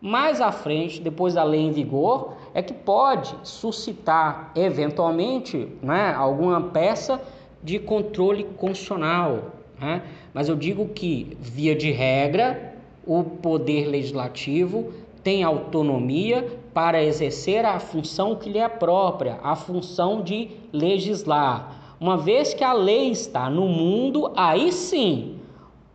Mais 0.00 0.40
à 0.40 0.52
frente, 0.52 1.00
depois 1.00 1.34
da 1.34 1.42
lei 1.42 1.60
em 1.60 1.72
vigor, 1.72 2.34
é 2.54 2.62
que 2.62 2.72
pode 2.72 3.34
suscitar 3.42 4.52
eventualmente 4.54 5.68
né, 5.82 6.14
alguma 6.14 6.60
peça 6.60 7.20
de 7.62 7.78
controle 7.80 8.44
constitucional. 8.44 9.52
Né? 9.80 10.02
Mas 10.32 10.48
eu 10.48 10.54
digo 10.54 10.88
que, 10.88 11.36
via 11.40 11.74
de 11.74 11.90
regra, 11.90 12.76
o 13.04 13.24
poder 13.24 13.86
legislativo 13.86 14.92
tem 15.24 15.42
autonomia 15.42 16.60
para 16.72 17.02
exercer 17.02 17.64
a 17.64 17.80
função 17.80 18.36
que 18.36 18.48
lhe 18.48 18.58
é 18.58 18.68
própria, 18.68 19.40
a 19.42 19.56
função 19.56 20.22
de 20.22 20.50
legislar. 20.72 21.96
Uma 21.98 22.16
vez 22.16 22.54
que 22.54 22.62
a 22.62 22.72
lei 22.72 23.10
está 23.10 23.50
no 23.50 23.66
mundo, 23.66 24.30
aí 24.36 24.70
sim 24.70 25.38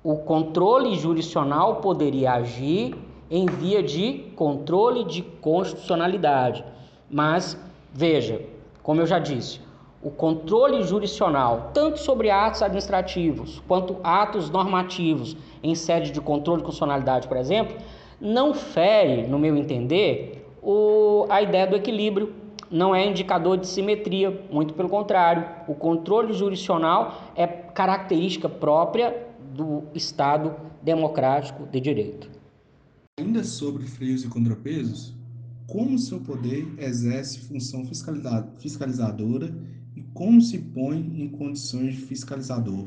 o 0.04 0.18
controle 0.18 0.96
jurisdicional 0.96 1.78
poderia 1.78 2.34
agir 2.34 2.94
em 3.32 3.46
via 3.46 3.82
de 3.82 4.26
controle 4.36 5.06
de 5.06 5.22
constitucionalidade. 5.22 6.64
Mas, 7.10 7.58
veja, 7.94 8.42
como 8.82 9.00
eu 9.00 9.08
já 9.08 9.18
disse, 9.18 9.62
o 10.02 10.12
controle 10.12 10.84
jurisdicional, 10.84 11.72
tanto 11.74 12.00
sobre 12.00 12.30
atos 12.30 12.62
administrativos 12.62 13.64
quanto 13.66 13.96
atos 14.04 14.50
normativos 14.50 15.38
em 15.64 15.74
sede 15.74 16.12
de 16.12 16.20
controle 16.20 16.60
de 16.60 16.66
constitucionalidade, 16.66 17.28
por 17.28 17.38
exemplo, 17.38 17.78
não 18.20 18.54
fere, 18.54 19.26
no 19.26 19.40
meu 19.40 19.56
entender, 19.56 20.46
o, 20.62 21.26
a 21.30 21.42
ideia 21.42 21.66
do 21.66 21.76
equilíbrio. 21.76 22.34
Não 22.70 22.96
é 22.96 23.06
indicador 23.06 23.58
de 23.58 23.68
simetria, 23.68 24.46
muito 24.50 24.74
pelo 24.74 24.90
contrário. 24.90 25.46
O 25.68 25.76
controle 25.76 26.34
jurisdicional 26.34 27.14
é 27.36 27.46
característica 27.46 28.50
própria 28.50 29.33
do 29.54 29.84
Estado 29.94 30.56
democrático 30.82 31.66
de 31.68 31.80
direito. 31.80 32.30
Ainda 33.20 33.44
sobre 33.44 33.86
freios 33.86 34.24
e 34.24 34.28
contrapesos, 34.28 35.14
como 35.68 35.98
seu 35.98 36.20
poder 36.20 36.68
exerce 36.78 37.40
função 37.40 37.86
fiscalizadora 38.60 39.54
e 39.96 40.02
como 40.14 40.42
se 40.42 40.58
põe 40.58 40.98
em 40.98 41.30
condições 41.30 41.96
de 41.96 42.02
fiscalizador? 42.02 42.86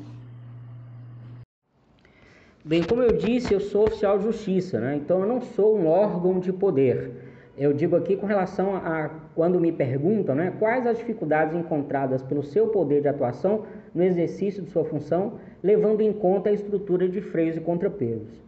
Bem, 2.65 2.83
como 2.83 3.03
eu 3.03 3.17
disse, 3.17 3.55
eu 3.55 3.61
sou 3.61 3.85
oficial 3.85 4.19
de 4.19 4.25
justiça, 4.25 4.81
né? 4.81 4.97
então 4.97 5.21
eu 5.21 5.29
não 5.29 5.41
sou 5.41 5.79
um 5.79 5.87
órgão 5.87 6.41
de 6.41 6.53
poder. 6.53 7.26
Eu 7.59 7.73
digo 7.73 7.97
aqui 7.97 8.17
com 8.17 8.27
relação 8.27 8.77
a 8.77 9.11
quando 9.35 9.59
me 9.59 9.73
perguntam 9.73 10.35
né, 10.35 10.53
quais 10.59 10.87
as 10.87 10.99
dificuldades 10.99 11.55
encontradas 11.55 12.23
pelo 12.23 12.43
seu 12.43 12.69
poder 12.69 13.01
de 13.01 13.09
atuação 13.09 13.63
no 13.95 14.03
exercício 14.03 14.63
de 14.63 14.71
sua 14.71 14.85
função, 14.85 15.35
levando 15.63 16.03
em 16.03 16.13
conta 16.13 16.51
a 16.51 16.53
estrutura 16.53 17.09
de 17.09 17.23
freios 17.23 17.57
e 17.57 17.61
contrapesos. 17.61 18.45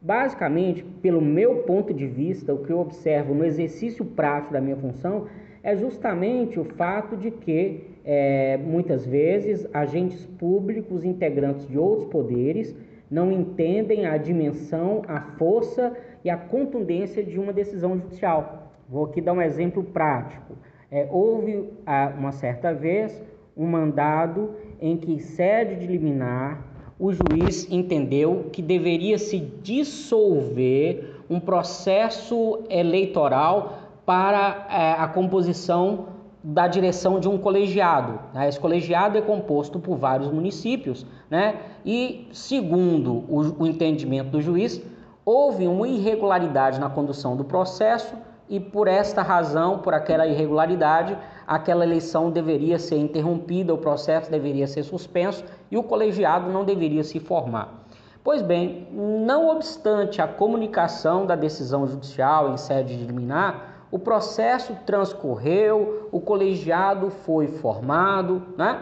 Basicamente, 0.00 0.84
pelo 1.02 1.20
meu 1.20 1.62
ponto 1.62 1.92
de 1.92 2.06
vista, 2.06 2.54
o 2.54 2.58
que 2.58 2.70
eu 2.70 2.78
observo 2.78 3.34
no 3.34 3.44
exercício 3.44 4.04
prático 4.04 4.52
da 4.52 4.60
minha 4.60 4.76
função 4.76 5.26
é 5.60 5.76
justamente 5.76 6.58
o 6.60 6.64
fato 6.64 7.16
de 7.16 7.32
que 7.32 7.84
é, 8.04 8.56
muitas 8.58 9.04
vezes 9.04 9.66
agentes 9.72 10.24
públicos, 10.38 11.04
integrantes 11.04 11.66
de 11.66 11.78
outros 11.78 12.08
poderes, 12.08 12.74
não 13.10 13.30
entendem 13.30 14.06
a 14.06 14.16
dimensão, 14.16 15.02
a 15.06 15.20
força 15.20 15.92
e 16.24 16.30
a 16.30 16.36
contundência 16.36 17.24
de 17.24 17.38
uma 17.38 17.52
decisão 17.52 17.96
judicial. 17.96 18.72
Vou 18.88 19.06
aqui 19.06 19.20
dar 19.20 19.32
um 19.32 19.42
exemplo 19.42 19.82
prático. 19.82 20.54
É, 20.90 21.08
houve, 21.10 21.70
uma 22.18 22.32
certa 22.32 22.72
vez, 22.72 23.22
um 23.56 23.66
mandado 23.66 24.54
em 24.80 24.96
que 24.96 25.18
sede 25.20 25.76
de 25.76 25.86
liminar 25.86 26.72
o 27.02 27.12
juiz 27.12 27.66
entendeu 27.68 28.48
que 28.52 28.62
deveria 28.62 29.18
se 29.18 29.40
dissolver 29.40 31.16
um 31.28 31.40
processo 31.40 32.60
eleitoral 32.70 33.78
para 34.06 34.68
é, 34.70 34.92
a 34.92 35.08
composição 35.08 36.06
da 36.44 36.68
direção 36.68 37.18
de 37.18 37.28
um 37.28 37.38
colegiado. 37.38 38.20
Né? 38.32 38.48
Esse 38.48 38.60
colegiado 38.60 39.18
é 39.18 39.20
composto 39.20 39.80
por 39.80 39.96
vários 39.96 40.30
municípios, 40.30 41.04
né? 41.28 41.56
e, 41.84 42.28
segundo 42.32 43.24
o, 43.28 43.62
o 43.62 43.66
entendimento 43.66 44.30
do 44.30 44.40
juiz, 44.40 44.80
houve 45.24 45.66
uma 45.66 45.86
irregularidade 45.86 46.80
na 46.80 46.90
condução 46.90 47.36
do 47.36 47.44
processo 47.44 48.14
e, 48.48 48.58
por 48.58 48.88
esta 48.88 49.22
razão, 49.22 49.78
por 49.78 49.94
aquela 49.94 50.26
irregularidade, 50.26 51.16
aquela 51.46 51.84
eleição 51.84 52.30
deveria 52.30 52.78
ser 52.78 52.98
interrompida, 52.98 53.72
o 53.72 53.78
processo 53.78 54.30
deveria 54.30 54.66
ser 54.66 54.82
suspenso 54.82 55.44
e 55.70 55.76
o 55.76 55.82
colegiado 55.82 56.50
não 56.50 56.64
deveria 56.64 57.04
se 57.04 57.18
formar. 57.20 57.82
Pois 58.24 58.42
bem, 58.42 58.86
não 58.92 59.48
obstante 59.48 60.22
a 60.22 60.28
comunicação 60.28 61.26
da 61.26 61.34
decisão 61.34 61.86
judicial 61.86 62.52
em 62.52 62.56
sede 62.56 62.96
de 62.96 63.04
liminar, 63.04 63.86
o 63.90 63.98
processo 63.98 64.76
transcorreu, 64.86 66.08
o 66.12 66.20
colegiado 66.20 67.10
foi 67.10 67.48
formado, 67.48 68.42
né? 68.56 68.80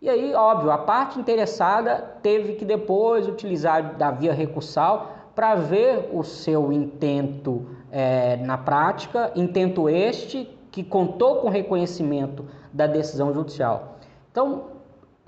E 0.00 0.10
aí, 0.10 0.34
óbvio, 0.34 0.70
a 0.70 0.78
parte 0.78 1.18
interessada 1.18 2.16
teve 2.22 2.54
que 2.54 2.64
depois 2.64 3.28
utilizar 3.28 3.96
da 3.96 4.10
via 4.10 4.32
recursal 4.32 5.12
para 5.34 5.54
ver 5.54 6.10
o 6.12 6.22
seu 6.22 6.72
intento 6.72 7.66
é, 7.90 8.36
na 8.36 8.58
prática, 8.58 9.32
intento 9.34 9.88
este 9.88 10.48
que 10.70 10.82
contou 10.82 11.36
com 11.36 11.48
reconhecimento 11.48 12.44
da 12.72 12.86
decisão 12.86 13.32
judicial. 13.32 13.98
Então, 14.30 14.64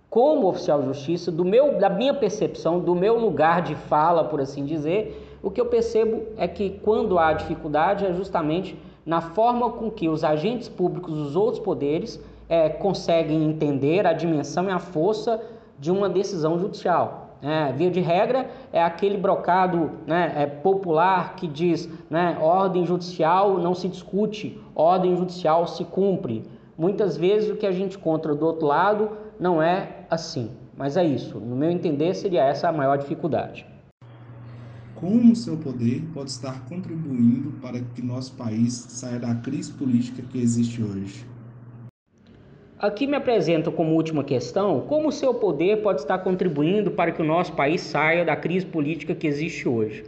como 0.08 0.49
oficial 0.49 0.80
de 0.80 0.87
justiça, 0.87 1.30
do 1.30 1.44
meu, 1.44 1.78
da 1.78 1.90
minha 1.90 2.14
percepção, 2.14 2.80
do 2.80 2.94
meu 2.94 3.18
lugar 3.18 3.62
de 3.62 3.75
fala, 3.75 4.25
por 4.25 4.40
assim 4.40 4.64
dizer, 4.64 5.38
o 5.42 5.50
que 5.50 5.61
eu 5.61 5.66
percebo 5.66 6.23
é 6.37 6.49
que 6.49 6.78
quando 6.82 7.18
há 7.18 7.32
dificuldade 7.32 8.06
é 8.06 8.14
justamente 8.14 8.78
na 9.04 9.20
forma 9.20 9.70
com 9.73 9.90
que 9.90 10.08
os 10.08 10.25
agentes 10.25 10.68
públicos 10.68 11.12
dos 11.12 11.37
outros 11.37 11.62
poderes 11.62 12.18
é, 12.49 12.68
conseguem 12.68 13.44
entender 13.44 14.06
a 14.06 14.12
dimensão 14.12 14.68
e 14.68 14.70
a 14.70 14.78
força 14.78 15.42
de 15.78 15.90
uma 15.90 16.08
decisão 16.08 16.58
judicial. 16.58 17.23
É, 17.44 17.70
via 17.72 17.90
de 17.90 18.00
regra, 18.00 18.48
é 18.72 18.82
aquele 18.82 19.18
brocado 19.18 19.90
né, 20.06 20.32
é, 20.34 20.46
popular 20.46 21.36
que 21.36 21.46
diz 21.46 21.86
né, 22.08 22.38
ordem 22.40 22.86
judicial 22.86 23.58
não 23.58 23.74
se 23.74 23.86
discute, 23.86 24.58
ordem 24.74 25.14
judicial 25.14 25.66
se 25.66 25.84
cumpre. 25.84 26.42
Muitas 26.76 27.18
vezes 27.18 27.50
o 27.50 27.56
que 27.56 27.66
a 27.66 27.72
gente 27.72 27.98
encontra 27.98 28.34
do 28.34 28.46
outro 28.46 28.66
lado 28.66 29.10
não 29.38 29.62
é 29.62 30.06
assim, 30.10 30.52
mas 30.74 30.96
é 30.96 31.04
isso. 31.04 31.38
No 31.38 31.54
meu 31.54 31.70
entender, 31.70 32.14
seria 32.14 32.44
essa 32.44 32.70
a 32.70 32.72
maior 32.72 32.96
dificuldade 32.96 33.66
como 34.94 35.32
o 35.32 35.36
seu 35.36 35.54
poder 35.58 36.02
pode 36.14 36.30
estar 36.30 36.64
contribuindo 36.64 37.52
para 37.60 37.78
que 37.78 38.00
nosso 38.00 38.32
país 38.36 38.72
saia 38.72 39.18
da 39.18 39.34
crise 39.34 39.70
política 39.70 40.22
que 40.22 40.40
existe 40.40 40.82
hoje. 40.82 41.26
Aqui 42.84 43.06
me 43.06 43.16
apresento 43.16 43.72
como 43.72 43.94
última 43.94 44.22
questão 44.22 44.82
como 44.82 45.08
o 45.08 45.12
seu 45.12 45.32
poder 45.32 45.78
pode 45.78 46.02
estar 46.02 46.18
contribuindo 46.18 46.90
para 46.90 47.12
que 47.12 47.22
o 47.22 47.24
nosso 47.24 47.54
país 47.54 47.80
saia 47.80 48.26
da 48.26 48.36
crise 48.36 48.66
política 48.66 49.14
que 49.14 49.26
existe 49.26 49.66
hoje. 49.66 50.04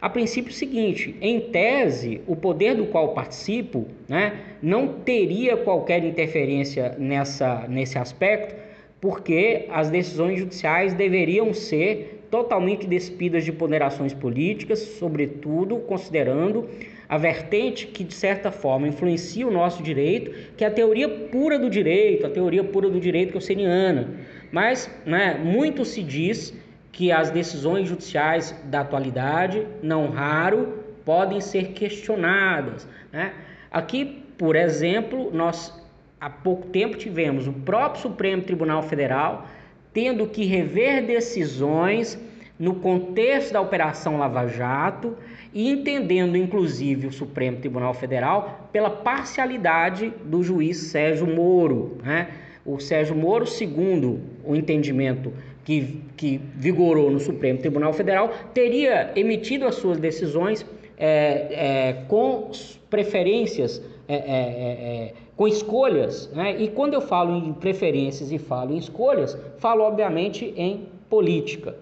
A 0.00 0.08
princípio, 0.08 0.50
é 0.50 0.52
o 0.52 0.54
seguinte: 0.54 1.16
em 1.20 1.40
tese, 1.40 2.20
o 2.28 2.36
poder 2.36 2.76
do 2.76 2.86
qual 2.86 3.14
participo 3.14 3.88
né, 4.08 4.38
não 4.62 4.86
teria 4.86 5.56
qualquer 5.56 6.04
interferência 6.04 6.94
nessa, 7.00 7.66
nesse 7.68 7.98
aspecto, 7.98 8.54
porque 9.00 9.66
as 9.68 9.90
decisões 9.90 10.38
judiciais 10.38 10.94
deveriam 10.94 11.52
ser 11.52 12.26
totalmente 12.30 12.86
despidas 12.86 13.44
de 13.44 13.50
ponderações 13.50 14.14
políticas, 14.14 14.78
sobretudo 14.78 15.80
considerando 15.80 16.68
a 17.14 17.16
vertente 17.16 17.86
que, 17.86 18.02
de 18.02 18.12
certa 18.12 18.50
forma, 18.50 18.88
influencia 18.88 19.46
o 19.46 19.50
nosso 19.52 19.84
direito, 19.84 20.32
que 20.56 20.64
é 20.64 20.66
a 20.66 20.70
teoria 20.70 21.08
pura 21.08 21.56
do 21.56 21.70
direito, 21.70 22.26
a 22.26 22.28
teoria 22.28 22.64
pura 22.64 22.90
do 22.90 22.98
direito 22.98 23.30
kelseniana. 23.30 24.08
Mas 24.50 24.90
né, 25.06 25.40
muito 25.40 25.84
se 25.84 26.02
diz 26.02 26.52
que 26.90 27.12
as 27.12 27.30
decisões 27.30 27.88
judiciais 27.88 28.52
da 28.64 28.80
atualidade, 28.80 29.64
não 29.80 30.08
raro, 30.08 30.82
podem 31.04 31.40
ser 31.40 31.68
questionadas. 31.68 32.88
Né? 33.12 33.32
Aqui, 33.70 34.24
por 34.36 34.56
exemplo, 34.56 35.30
nós 35.32 35.72
há 36.20 36.28
pouco 36.28 36.66
tempo 36.66 36.96
tivemos 36.96 37.46
o 37.46 37.52
próprio 37.52 38.02
Supremo 38.02 38.42
Tribunal 38.42 38.82
Federal 38.82 39.46
tendo 39.92 40.26
que 40.26 40.44
rever 40.44 41.06
decisões 41.06 42.18
no 42.58 42.76
contexto 42.76 43.52
da 43.52 43.60
Operação 43.60 44.18
Lava 44.18 44.46
Jato 44.46 45.16
e 45.52 45.70
entendendo, 45.70 46.36
inclusive, 46.36 47.06
o 47.06 47.12
Supremo 47.12 47.58
Tribunal 47.58 47.94
Federal 47.94 48.68
pela 48.72 48.90
parcialidade 48.90 50.12
do 50.24 50.42
juiz 50.42 50.78
Sérgio 50.78 51.26
Moro. 51.26 51.98
Né? 52.02 52.28
O 52.64 52.78
Sérgio 52.78 53.14
Moro, 53.14 53.46
segundo 53.46 54.20
o 54.44 54.54
entendimento 54.54 55.32
que, 55.64 56.02
que 56.16 56.40
vigorou 56.56 57.10
no 57.10 57.18
Supremo 57.18 57.58
Tribunal 57.58 57.92
Federal, 57.92 58.32
teria 58.52 59.12
emitido 59.16 59.66
as 59.66 59.76
suas 59.76 59.98
decisões 59.98 60.64
é, 60.96 61.88
é, 61.88 61.92
com 62.08 62.50
preferências, 62.88 63.82
é, 64.06 64.14
é, 64.14 64.18
é, 64.18 65.06
é 65.08 65.12
com 65.36 65.48
escolhas. 65.48 66.30
Né? 66.32 66.62
E 66.62 66.68
quando 66.68 66.94
eu 66.94 67.00
falo 67.00 67.36
em 67.36 67.52
preferências 67.52 68.30
e 68.30 68.38
falo 68.38 68.72
em 68.72 68.78
escolhas, 68.78 69.36
falo 69.58 69.82
obviamente 69.82 70.54
em 70.56 70.86
política. 71.10 71.74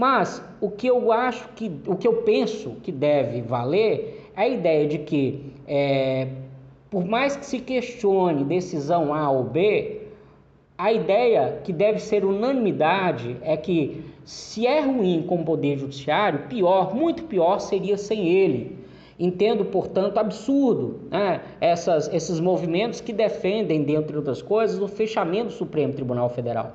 Mas 0.00 0.42
o 0.62 0.70
que 0.70 0.86
eu 0.86 1.12
acho 1.12 1.46
que, 1.50 1.70
o 1.86 1.94
que 1.94 2.08
eu 2.08 2.22
penso 2.22 2.70
que 2.82 2.90
deve 2.90 3.42
valer 3.42 4.30
é 4.34 4.40
a 4.40 4.48
ideia 4.48 4.88
de 4.88 4.96
que, 4.96 5.52
é, 5.68 6.26
por 6.88 7.04
mais 7.04 7.36
que 7.36 7.44
se 7.44 7.58
questione 7.58 8.42
decisão 8.44 9.12
A 9.12 9.30
ou 9.30 9.44
B, 9.44 10.00
a 10.78 10.90
ideia 10.90 11.60
que 11.62 11.70
deve 11.70 11.98
ser 11.98 12.24
unanimidade 12.24 13.36
é 13.42 13.58
que 13.58 14.02
se 14.24 14.66
é 14.66 14.80
ruim 14.80 15.22
com 15.28 15.42
o 15.42 15.44
poder 15.44 15.76
judiciário, 15.76 16.46
pior, 16.48 16.94
muito 16.94 17.24
pior 17.24 17.58
seria 17.58 17.98
sem 17.98 18.26
ele. 18.26 18.78
Entendo, 19.18 19.66
portanto, 19.66 20.16
absurdo 20.16 21.00
né? 21.10 21.42
Essas, 21.60 22.08
esses 22.10 22.40
movimentos 22.40 23.02
que 23.02 23.12
defendem, 23.12 23.82
dentre 23.82 24.16
outras 24.16 24.40
coisas, 24.40 24.80
o 24.80 24.88
fechamento 24.88 25.48
do 25.48 25.52
Supremo 25.52 25.92
Tribunal 25.92 26.30
Federal. 26.30 26.72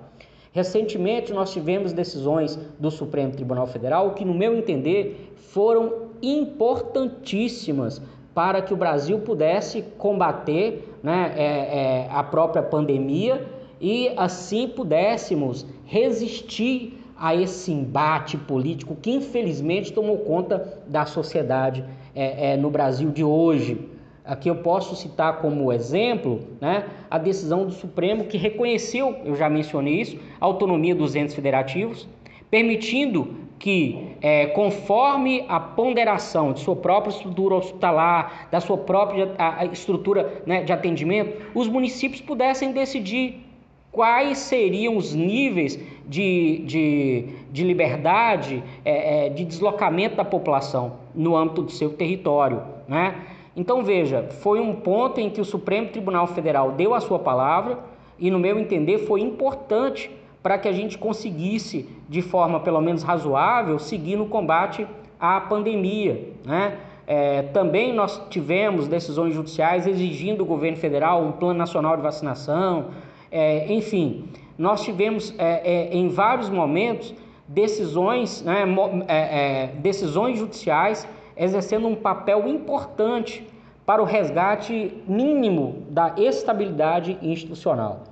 Recentemente, 0.55 1.33
nós 1.33 1.51
tivemos 1.51 1.91
decisões 1.91 2.57
do 2.79 2.89
Supremo 2.89 3.33
Tribunal 3.33 3.67
Federal 3.67 4.13
que, 4.13 4.23
no 4.23 4.33
meu 4.33 4.57
entender, 4.57 5.33
foram 5.35 6.03
importantíssimas 6.21 8.01
para 8.33 8.61
que 8.61 8.73
o 8.73 8.77
Brasil 8.77 9.19
pudesse 9.19 9.81
combater 9.97 10.97
né, 11.03 11.33
é, 11.35 11.43
é, 11.43 12.07
a 12.09 12.23
própria 12.23 12.63
pandemia 12.63 13.45
e 13.81 14.13
assim 14.15 14.69
pudéssemos 14.69 15.65
resistir 15.83 17.01
a 17.17 17.35
esse 17.35 17.73
embate 17.73 18.37
político 18.37 18.95
que 18.95 19.11
infelizmente 19.11 19.91
tomou 19.91 20.19
conta 20.19 20.79
da 20.87 21.05
sociedade 21.05 21.83
é, 22.15 22.53
é 22.53 22.57
no 22.57 22.69
Brasil 22.69 23.09
de 23.09 23.25
hoje. 23.25 23.89
Aqui 24.25 24.49
eu 24.49 24.55
posso 24.55 24.95
citar 24.95 25.37
como 25.37 25.71
exemplo 25.71 26.39
né, 26.59 26.85
a 27.11 27.17
decisão 27.17 27.65
do 27.65 27.71
Supremo 27.71 28.25
que 28.25 28.37
reconheceu, 28.37 29.15
eu 29.23 29.35
já 29.35 29.47
mencionei 29.47 30.01
isso, 30.01 30.17
a 30.41 30.45
autonomia 30.45 30.95
dos 30.95 31.15
entes 31.15 31.35
federativos, 31.35 32.07
permitindo 32.49 33.35
que, 33.59 34.15
é, 34.21 34.47
conforme 34.47 35.45
a 35.47 35.59
ponderação 35.59 36.53
de 36.53 36.59
sua 36.59 36.75
própria 36.75 37.11
estrutura 37.11 37.55
hospitalar, 37.55 38.47
da 38.51 38.59
sua 38.59 38.77
própria 38.77 39.31
estrutura 39.71 40.41
né, 40.45 40.63
de 40.63 40.73
atendimento, 40.73 41.51
os 41.53 41.67
municípios 41.67 42.21
pudessem 42.21 42.71
decidir 42.71 43.45
quais 43.91 44.39
seriam 44.39 44.97
os 44.97 45.13
níveis 45.13 45.79
de, 46.07 46.63
de, 46.65 47.25
de 47.51 47.63
liberdade, 47.63 48.61
é, 48.83 49.27
é, 49.27 49.29
de 49.29 49.45
deslocamento 49.45 50.15
da 50.15 50.25
população 50.25 50.97
no 51.13 51.35
âmbito 51.35 51.61
do 51.61 51.71
seu 51.71 51.91
território. 51.91 52.61
Né? 52.87 53.15
Então 53.55 53.83
veja, 53.83 54.27
foi 54.41 54.59
um 54.59 54.73
ponto 54.73 55.19
em 55.19 55.29
que 55.29 55.39
o 55.39 55.45
Supremo 55.45 55.89
Tribunal 55.89 56.27
Federal 56.27 56.71
deu 56.71 56.93
a 56.93 56.99
sua 56.99 57.19
palavra 57.19 57.79
e, 58.19 58.29
no 58.29 58.37
meu 58.37 58.59
entender, 58.59 58.99
foi 58.99 59.21
importante 59.21 60.11
para 60.43 60.57
que 60.57 60.67
a 60.67 60.71
gente 60.71 60.97
conseguisse, 60.97 61.89
de 62.07 62.21
forma 62.21 62.59
pelo 62.59 62.81
menos 62.81 63.01
razoável, 63.01 63.79
seguir 63.79 64.15
no 64.15 64.27
combate 64.27 64.85
à 65.19 65.39
pandemia. 65.39 66.29
Né? 66.45 66.77
É, 67.07 67.43
também 67.43 67.93
nós 67.93 68.21
tivemos 68.29 68.87
decisões 68.87 69.33
judiciais 69.33 69.87
exigindo 69.87 70.39
do 70.39 70.45
governo 70.45 70.77
federal 70.77 71.23
um 71.23 71.31
plano 71.31 71.57
nacional 71.57 71.95
de 71.95 72.03
vacinação, 72.03 72.87
é, 73.31 73.71
enfim, 73.73 74.29
nós 74.57 74.83
tivemos 74.83 75.33
é, 75.37 75.89
é 75.89 75.95
em 75.95 76.09
vários 76.09 76.49
momentos 76.49 77.13
decisões, 77.47 78.41
né, 78.43 78.65
é, 79.07 79.15
é, 79.17 79.67
decisões 79.77 80.39
judiciais 80.39 81.07
exercendo 81.37 81.87
um 81.87 81.95
papel 81.95 82.47
importante 82.47 83.47
para 83.85 84.01
o 84.01 84.05
resgate 84.05 85.03
mínimo 85.07 85.83
da 85.89 86.13
estabilidade 86.17 87.17
institucional. 87.21 88.03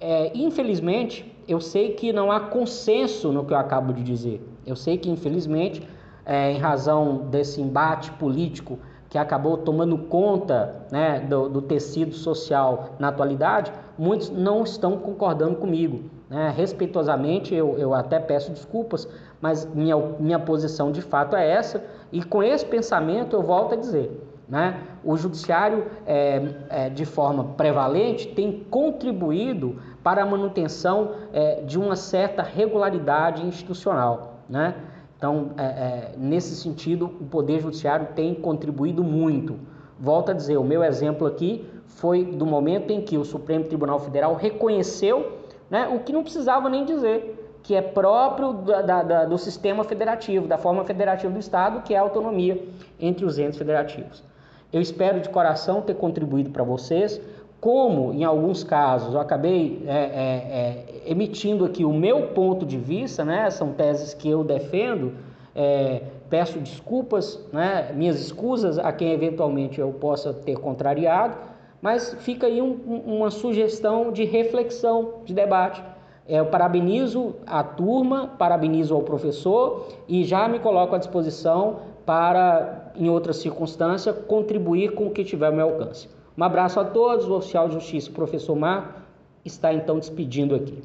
É, 0.00 0.30
infelizmente, 0.34 1.34
eu 1.48 1.60
sei 1.60 1.92
que 1.94 2.12
não 2.12 2.30
há 2.30 2.38
consenso 2.38 3.32
no 3.32 3.44
que 3.44 3.52
eu 3.52 3.58
acabo 3.58 3.92
de 3.92 4.02
dizer. 4.02 4.40
Eu 4.64 4.76
sei 4.76 4.96
que, 4.96 5.10
infelizmente, 5.10 5.82
é, 6.24 6.52
em 6.52 6.58
razão 6.58 7.26
desse 7.30 7.60
embate 7.60 8.12
político 8.12 8.78
que 9.08 9.16
acabou 9.16 9.56
tomando 9.56 9.96
conta 9.96 10.86
né, 10.92 11.20
do, 11.20 11.48
do, 11.48 11.62
tecido 11.62 12.14
social 12.14 12.90
na 12.98 13.08
atualidade, 13.08 13.72
muitos 13.96 14.28
não 14.28 14.62
estão 14.62 14.98
concordando 14.98 15.56
comigo. 15.56 16.10
Né? 16.28 16.52
Respeitosamente, 16.54 17.54
eu, 17.54 17.78
eu 17.78 17.94
até 17.94 18.20
peço 18.20 18.52
desculpas, 18.52 19.08
mas 19.40 19.64
minha, 19.74 19.96
minha 20.20 20.38
posição 20.38 20.92
de 20.92 21.00
fato 21.00 21.34
é 21.34 21.50
essa, 21.50 21.82
e 22.12 22.22
com 22.22 22.42
esse 22.42 22.64
pensamento 22.64 23.36
eu 23.36 23.42
volto 23.42 23.74
a 23.74 23.76
dizer. 23.76 24.24
Né? 24.48 24.82
O 25.04 25.16
judiciário, 25.16 25.86
é, 26.06 26.42
é, 26.70 26.88
de 26.88 27.04
forma 27.04 27.44
prevalente, 27.56 28.28
tem 28.28 28.64
contribuído 28.70 29.76
para 30.02 30.22
a 30.22 30.26
manutenção 30.26 31.12
é, 31.32 31.62
de 31.62 31.78
uma 31.78 31.94
certa 31.94 32.42
regularidade 32.42 33.46
institucional. 33.46 34.38
Né? 34.48 34.74
Então, 35.18 35.50
é, 35.58 35.64
é, 35.64 36.14
nesse 36.16 36.54
sentido, 36.54 37.06
o 37.20 37.24
Poder 37.26 37.60
Judiciário 37.60 38.08
tem 38.14 38.34
contribuído 38.34 39.04
muito. 39.04 39.56
Volto 40.00 40.30
a 40.30 40.32
dizer, 40.32 40.56
o 40.56 40.64
meu 40.64 40.82
exemplo 40.82 41.26
aqui 41.26 41.68
foi 41.86 42.24
do 42.24 42.46
momento 42.46 42.90
em 42.90 43.02
que 43.02 43.18
o 43.18 43.24
Supremo 43.24 43.64
Tribunal 43.64 43.98
Federal 43.98 44.34
reconheceu 44.34 45.38
né, 45.68 45.88
o 45.88 46.00
que 46.00 46.12
não 46.12 46.22
precisava 46.22 46.68
nem 46.70 46.84
dizer, 46.84 47.37
que 47.68 47.74
é 47.74 47.82
próprio 47.82 48.54
da, 48.54 49.02
da, 49.02 49.24
do 49.26 49.36
sistema 49.36 49.84
federativo, 49.84 50.48
da 50.48 50.56
forma 50.56 50.86
federativa 50.86 51.30
do 51.30 51.38
Estado, 51.38 51.82
que 51.82 51.92
é 51.92 51.98
a 51.98 52.00
autonomia 52.00 52.64
entre 52.98 53.26
os 53.26 53.38
entes 53.38 53.58
federativos. 53.58 54.24
Eu 54.72 54.80
espero 54.80 55.20
de 55.20 55.28
coração 55.28 55.82
ter 55.82 55.94
contribuído 55.94 56.48
para 56.48 56.64
vocês 56.64 57.20
como 57.60 58.14
em 58.14 58.24
alguns 58.24 58.64
casos 58.64 59.12
eu 59.12 59.20
acabei 59.20 59.82
é, 59.86 59.92
é, 59.92 60.00
é, 60.00 61.12
emitindo 61.12 61.62
aqui 61.66 61.84
o 61.84 61.92
meu 61.92 62.28
ponto 62.28 62.64
de 62.64 62.78
vista, 62.78 63.22
né? 63.22 63.50
São 63.50 63.74
teses 63.74 64.14
que 64.14 64.30
eu 64.30 64.42
defendo. 64.42 65.12
É, 65.54 66.00
peço 66.30 66.58
desculpas, 66.60 67.38
né? 67.52 67.92
Minhas 67.94 68.18
escusas 68.18 68.78
a 68.78 68.90
quem 68.92 69.12
eventualmente 69.12 69.78
eu 69.78 69.92
possa 69.92 70.32
ter 70.32 70.56
contrariado, 70.56 71.36
mas 71.82 72.16
fica 72.20 72.46
aí 72.46 72.62
um, 72.62 72.72
uma 73.04 73.30
sugestão 73.30 74.10
de 74.10 74.24
reflexão, 74.24 75.16
de 75.26 75.34
debate. 75.34 75.82
É, 76.28 76.40
eu 76.40 76.46
parabenizo 76.46 77.36
a 77.46 77.64
turma, 77.64 78.28
parabenizo 78.38 78.94
ao 78.94 79.02
professor 79.02 79.88
e 80.06 80.24
já 80.24 80.46
me 80.46 80.58
coloco 80.58 80.94
à 80.94 80.98
disposição 80.98 81.80
para, 82.04 82.92
em 82.94 83.08
outra 83.08 83.32
circunstância, 83.32 84.12
contribuir 84.12 84.94
com 84.94 85.06
o 85.06 85.10
que 85.10 85.24
tiver 85.24 85.46
ao 85.46 85.54
meu 85.54 85.70
alcance. 85.70 86.06
Um 86.36 86.44
abraço 86.44 86.78
a 86.78 86.84
todos. 86.84 87.26
O 87.26 87.34
oficial 87.34 87.68
de 87.68 87.74
justiça, 87.74 88.12
professor 88.12 88.54
Marco, 88.54 89.00
está 89.42 89.72
então 89.72 89.98
despedindo 89.98 90.54
aqui. 90.54 90.82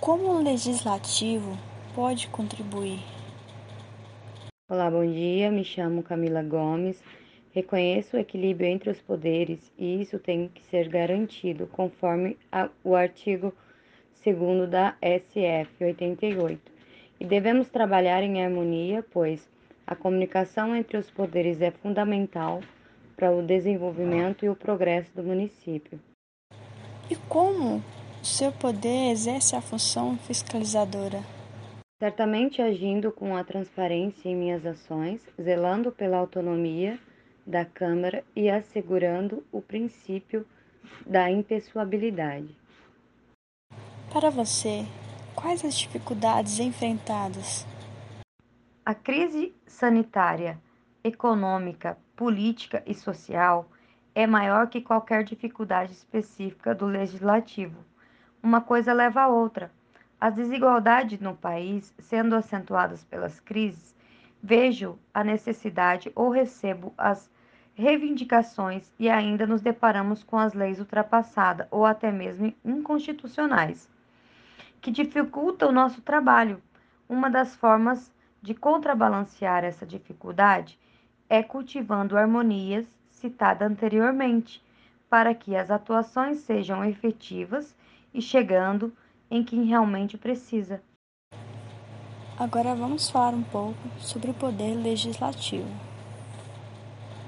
Como 0.00 0.28
o 0.28 0.42
legislativo 0.42 1.56
pode 1.94 2.26
contribuir? 2.28 2.98
Olá, 4.68 4.90
bom 4.90 5.06
dia. 5.06 5.52
Me 5.52 5.64
chamo 5.64 6.02
Camila 6.02 6.42
Gomes. 6.42 7.00
Reconheço 7.52 8.16
o 8.16 8.20
equilíbrio 8.20 8.68
entre 8.68 8.90
os 8.90 9.00
poderes 9.00 9.72
e 9.78 10.02
isso 10.02 10.18
tem 10.18 10.48
que 10.48 10.64
ser 10.64 10.88
garantido 10.88 11.68
conforme 11.68 12.36
a, 12.50 12.68
o 12.84 12.94
artigo 12.96 13.54
2 14.32 14.68
da 14.68 14.96
SF 15.00 15.84
88. 15.84 16.72
E 17.18 17.24
devemos 17.24 17.68
trabalhar 17.68 18.22
em 18.22 18.44
harmonia, 18.44 19.04
pois 19.10 19.48
a 19.86 19.94
comunicação 19.94 20.74
entre 20.74 20.96
os 20.96 21.10
poderes 21.10 21.60
é 21.60 21.70
fundamental 21.70 22.60
para 23.16 23.30
o 23.30 23.42
desenvolvimento 23.42 24.44
e 24.44 24.48
o 24.48 24.56
progresso 24.56 25.10
do 25.14 25.22
município. 25.22 25.98
E 27.10 27.16
como 27.28 27.76
o 28.20 28.24
seu 28.24 28.52
poder 28.52 29.10
exerce 29.10 29.54
a 29.54 29.60
função 29.60 30.18
fiscalizadora? 30.18 31.20
Certamente 31.98 32.60
agindo 32.60 33.10
com 33.10 33.34
a 33.34 33.44
transparência 33.44 34.28
em 34.28 34.36
minhas 34.36 34.66
ações, 34.66 35.22
zelando 35.40 35.90
pela 35.90 36.18
autonomia 36.18 36.98
da 37.46 37.64
Câmara 37.64 38.24
e 38.34 38.50
assegurando 38.50 39.42
o 39.50 39.62
princípio 39.62 40.44
da 41.06 41.30
impessoabilidade. 41.30 42.54
Para 44.18 44.30
você, 44.30 44.86
quais 45.34 45.62
as 45.62 45.76
dificuldades 45.76 46.58
enfrentadas? 46.58 47.66
A 48.82 48.94
crise 48.94 49.54
sanitária, 49.66 50.58
econômica, 51.04 51.98
política 52.16 52.82
e 52.86 52.94
social 52.94 53.68
é 54.14 54.26
maior 54.26 54.68
que 54.68 54.80
qualquer 54.80 55.22
dificuldade 55.22 55.92
específica 55.92 56.74
do 56.74 56.86
legislativo. 56.86 57.84
Uma 58.42 58.62
coisa 58.62 58.94
leva 58.94 59.20
a 59.20 59.28
outra. 59.28 59.70
As 60.18 60.34
desigualdades 60.34 61.20
no 61.20 61.36
país, 61.36 61.94
sendo 61.98 62.34
acentuadas 62.34 63.04
pelas 63.04 63.38
crises, 63.38 63.94
vejo 64.42 64.98
a 65.12 65.22
necessidade 65.22 66.10
ou 66.14 66.30
recebo 66.30 66.94
as 66.96 67.30
reivindicações 67.74 68.90
e 68.98 69.10
ainda 69.10 69.46
nos 69.46 69.60
deparamos 69.60 70.24
com 70.24 70.38
as 70.38 70.54
leis 70.54 70.78
ultrapassadas 70.78 71.66
ou 71.70 71.84
até 71.84 72.10
mesmo 72.10 72.54
inconstitucionais, 72.64 73.94
que 74.86 74.92
dificultam 74.92 75.70
o 75.70 75.72
nosso 75.72 76.00
trabalho. 76.00 76.62
Uma 77.08 77.28
das 77.28 77.56
formas 77.56 78.08
de 78.40 78.54
contrabalancear 78.54 79.64
essa 79.64 79.84
dificuldade 79.84 80.78
é 81.28 81.42
cultivando 81.42 82.16
harmonias 82.16 82.86
citada 83.10 83.66
anteriormente, 83.66 84.62
para 85.10 85.34
que 85.34 85.56
as 85.56 85.72
atuações 85.72 86.38
sejam 86.38 86.84
efetivas 86.84 87.74
e 88.14 88.22
chegando 88.22 88.92
em 89.28 89.42
quem 89.42 89.64
realmente 89.64 90.16
precisa. 90.16 90.80
Agora 92.38 92.72
vamos 92.76 93.10
falar 93.10 93.34
um 93.34 93.42
pouco 93.42 93.88
sobre 93.98 94.30
o 94.30 94.34
poder 94.34 94.76
legislativo. 94.76 95.68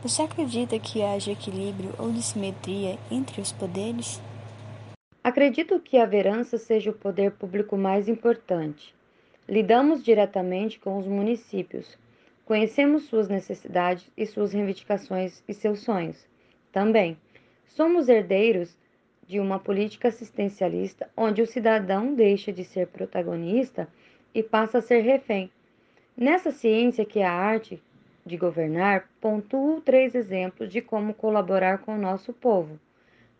Você 0.01 0.23
acredita 0.23 0.79
que 0.79 1.03
haja 1.03 1.33
equilíbrio 1.33 1.93
ou 1.99 2.13
dissimetria 2.13 3.01
entre 3.11 3.41
os 3.41 3.51
poderes? 3.51 4.23
Acredito 5.29 5.79
que 5.79 5.99
a 5.99 6.07
verança 6.07 6.57
seja 6.57 6.91
o 6.91 6.95
poder 6.95 7.33
público 7.33 7.77
mais 7.77 8.09
importante. 8.09 8.95
Lidamos 9.47 10.03
diretamente 10.03 10.79
com 10.79 10.97
os 10.97 11.07
municípios, 11.07 11.99
Conhecemos 12.47 13.03
suas 13.03 13.29
necessidades 13.29 14.11
e 14.17 14.25
suas 14.25 14.55
reivindicações 14.55 15.43
e 15.47 15.53
seus 15.53 15.81
sonhos. 15.81 16.27
Também 16.73 17.15
somos 17.67 18.09
herdeiros 18.09 18.75
de 19.27 19.39
uma 19.39 19.59
política 19.59 20.09
assistencialista 20.09 21.11
onde 21.15 21.43
o 21.43 21.47
cidadão 21.47 22.15
deixa 22.15 22.51
de 22.51 22.65
ser 22.65 22.87
protagonista 22.87 23.87
e 24.35 24.43
passa 24.43 24.79
a 24.79 24.81
ser 24.81 25.01
refém. 25.01 25.51
Nessa 26.17 26.51
ciência 26.51 27.05
que 27.05 27.19
é 27.19 27.27
a 27.27 27.35
arte 27.35 27.79
de 28.25 28.39
governar, 28.39 29.11
pontuo 29.21 29.83
três 29.83 30.15
exemplos 30.15 30.71
de 30.71 30.81
como 30.81 31.13
colaborar 31.13 31.81
com 31.81 31.97
o 31.97 32.01
nosso 32.01 32.33
povo, 32.33 32.81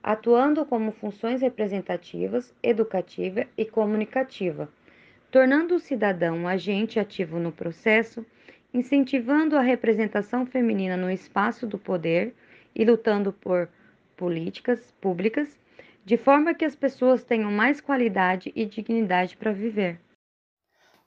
atuando 0.03 0.65
como 0.65 0.93
funções 0.93 1.43
representativas, 1.43 2.55
educativa 2.63 3.47
e 3.57 3.65
comunicativa, 3.65 4.69
tornando 5.31 5.75
o 5.75 5.81
cidadão 5.81 6.37
um 6.37 6.49
agente 6.49 6.99
ativo 6.99 7.39
no 7.39 7.53
processo 7.53 8.25
incentivando 8.73 9.57
a 9.57 9.63
representação 9.63 10.45
feminina 10.45 10.97
no 10.97 11.11
espaço 11.11 11.67
do 11.67 11.79
poder 11.79 12.35
e 12.75 12.85
lutando 12.85 13.33
por 13.33 13.69
políticas 14.17 14.93
públicas, 15.01 15.59
de 16.05 16.17
forma 16.17 16.55
que 16.55 16.65
as 16.65 16.77
pessoas 16.77 17.25
tenham 17.25 17.51
mais 17.51 17.81
qualidade 17.81 18.53
e 18.55 18.65
dignidade 18.65 19.37
para 19.37 19.53
viver. 19.53 19.99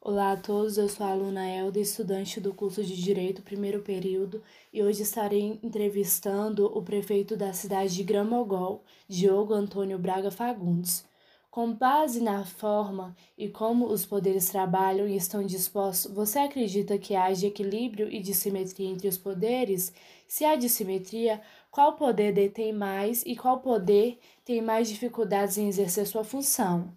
Olá 0.03 0.31
a 0.31 0.35
todos, 0.35 0.79
eu 0.79 0.89
sou 0.89 1.05
a 1.05 1.11
aluna 1.11 1.47
Elda, 1.47 1.79
estudante 1.79 2.41
do 2.41 2.55
curso 2.55 2.83
de 2.83 2.99
Direito, 2.99 3.43
primeiro 3.43 3.83
período, 3.83 4.41
e 4.73 4.81
hoje 4.81 5.03
estarei 5.03 5.59
entrevistando 5.61 6.65
o 6.75 6.81
prefeito 6.81 7.37
da 7.37 7.53
cidade 7.53 7.93
de 7.93 8.03
Gramogol, 8.03 8.83
Diogo 9.07 9.53
Antônio 9.53 9.99
Braga 9.99 10.31
Fagundes. 10.31 11.05
Com 11.51 11.71
base 11.71 12.19
na 12.19 12.43
forma 12.43 13.15
e 13.37 13.47
como 13.47 13.85
os 13.85 14.03
poderes 14.03 14.49
trabalham 14.49 15.07
e 15.07 15.15
estão 15.15 15.45
dispostos, 15.45 16.11
você 16.11 16.39
acredita 16.39 16.97
que 16.97 17.15
haja 17.15 17.45
equilíbrio 17.45 18.11
e 18.11 18.19
dissimetria 18.19 18.89
entre 18.89 19.07
os 19.07 19.19
poderes? 19.19 19.93
Se 20.27 20.43
há 20.43 20.55
dissimetria, 20.55 21.39
qual 21.69 21.93
poder 21.93 22.33
detém 22.33 22.73
mais 22.73 23.23
e 23.23 23.35
qual 23.35 23.59
poder 23.59 24.17
tem 24.43 24.63
mais 24.63 24.89
dificuldades 24.89 25.59
em 25.59 25.67
exercer 25.67 26.07
sua 26.07 26.23
função? 26.23 26.91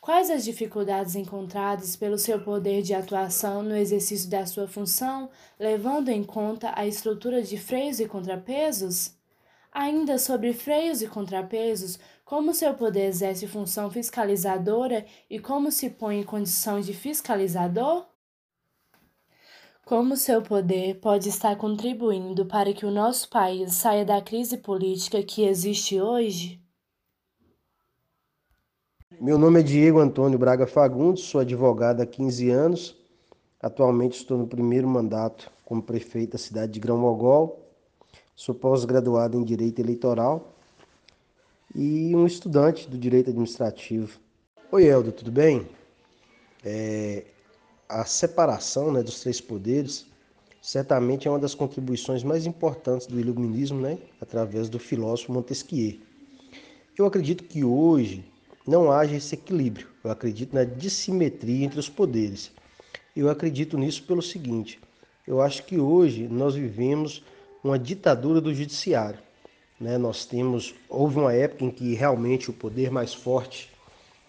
Quais 0.00 0.30
as 0.30 0.44
dificuldades 0.44 1.16
encontradas 1.16 1.96
pelo 1.96 2.16
seu 2.16 2.40
poder 2.40 2.82
de 2.82 2.94
atuação 2.94 3.62
no 3.62 3.76
exercício 3.76 4.30
da 4.30 4.46
sua 4.46 4.66
função, 4.66 5.28
levando 5.58 6.08
em 6.08 6.22
conta 6.22 6.72
a 6.74 6.86
estrutura 6.86 7.42
de 7.42 7.58
freios 7.58 8.00
e 8.00 8.06
contrapesos? 8.06 9.14
Ainda 9.72 10.16
sobre 10.18 10.52
freios 10.52 11.02
e 11.02 11.08
contrapesos, 11.08 11.98
como 12.24 12.54
seu 12.54 12.74
poder 12.74 13.06
exerce 13.06 13.46
função 13.46 13.90
fiscalizadora 13.90 15.04
e 15.28 15.38
como 15.38 15.70
se 15.70 15.90
põe 15.90 16.20
em 16.20 16.24
condição 16.24 16.80
de 16.80 16.94
fiscalizador? 16.94 18.06
Como 19.84 20.16
seu 20.16 20.42
poder 20.42 21.00
pode 21.00 21.28
estar 21.28 21.56
contribuindo 21.56 22.46
para 22.46 22.72
que 22.72 22.86
o 22.86 22.90
nosso 22.90 23.28
país 23.28 23.72
saia 23.74 24.04
da 24.04 24.22
crise 24.22 24.58
política 24.58 25.22
que 25.22 25.42
existe 25.42 26.00
hoje? 26.00 26.62
Meu 29.20 29.36
nome 29.36 29.58
é 29.58 29.62
Diego 29.64 29.98
Antônio 29.98 30.38
Braga 30.38 30.64
Fagundes, 30.64 31.24
sou 31.24 31.40
advogado 31.40 32.00
há 32.00 32.06
15 32.06 32.50
anos, 32.50 32.96
Atualmente 33.60 34.16
estou 34.16 34.38
no 34.38 34.46
primeiro 34.46 34.86
mandato 34.86 35.50
como 35.64 35.82
prefeito 35.82 36.32
da 36.32 36.38
cidade 36.38 36.70
de 36.70 36.78
Grão-Mogol. 36.78 37.60
Sou 38.36 38.54
pós-graduado 38.54 39.36
em 39.36 39.42
Direito 39.42 39.80
Eleitoral 39.80 40.54
e 41.74 42.14
um 42.14 42.24
estudante 42.24 42.88
do 42.88 42.96
Direito 42.96 43.30
Administrativo. 43.30 44.20
Oi, 44.70 44.84
Helder, 44.84 45.12
tudo 45.12 45.32
bem? 45.32 45.68
É, 46.64 47.24
a 47.88 48.04
separação 48.04 48.92
né, 48.92 49.02
dos 49.02 49.20
três 49.20 49.40
poderes 49.40 50.06
certamente 50.62 51.26
é 51.26 51.30
uma 51.30 51.40
das 51.40 51.56
contribuições 51.56 52.22
mais 52.22 52.46
importantes 52.46 53.08
do 53.08 53.18
iluminismo, 53.18 53.80
né, 53.80 53.98
através 54.20 54.68
do 54.68 54.78
filósofo 54.78 55.32
Montesquieu. 55.32 55.98
Eu 56.96 57.06
acredito 57.06 57.42
que 57.42 57.64
hoje 57.64 58.24
não 58.68 58.92
haja 58.92 59.16
esse 59.16 59.34
equilíbrio. 59.34 59.86
Eu 60.04 60.10
acredito 60.10 60.54
na 60.54 60.62
dissimetria 60.62 61.64
entre 61.64 61.80
os 61.80 61.88
poderes. 61.88 62.52
Eu 63.16 63.30
acredito 63.30 63.78
nisso 63.78 64.02
pelo 64.02 64.20
seguinte: 64.20 64.78
eu 65.26 65.40
acho 65.40 65.64
que 65.64 65.78
hoje 65.78 66.28
nós 66.28 66.54
vivemos 66.54 67.24
uma 67.64 67.78
ditadura 67.78 68.42
do 68.42 68.54
judiciário. 68.54 69.18
Né? 69.80 69.96
Nós 69.96 70.26
temos, 70.26 70.74
houve 70.86 71.18
uma 71.18 71.32
época 71.32 71.64
em 71.64 71.70
que 71.70 71.94
realmente 71.94 72.50
o 72.50 72.52
poder 72.52 72.90
mais 72.90 73.14
forte, 73.14 73.70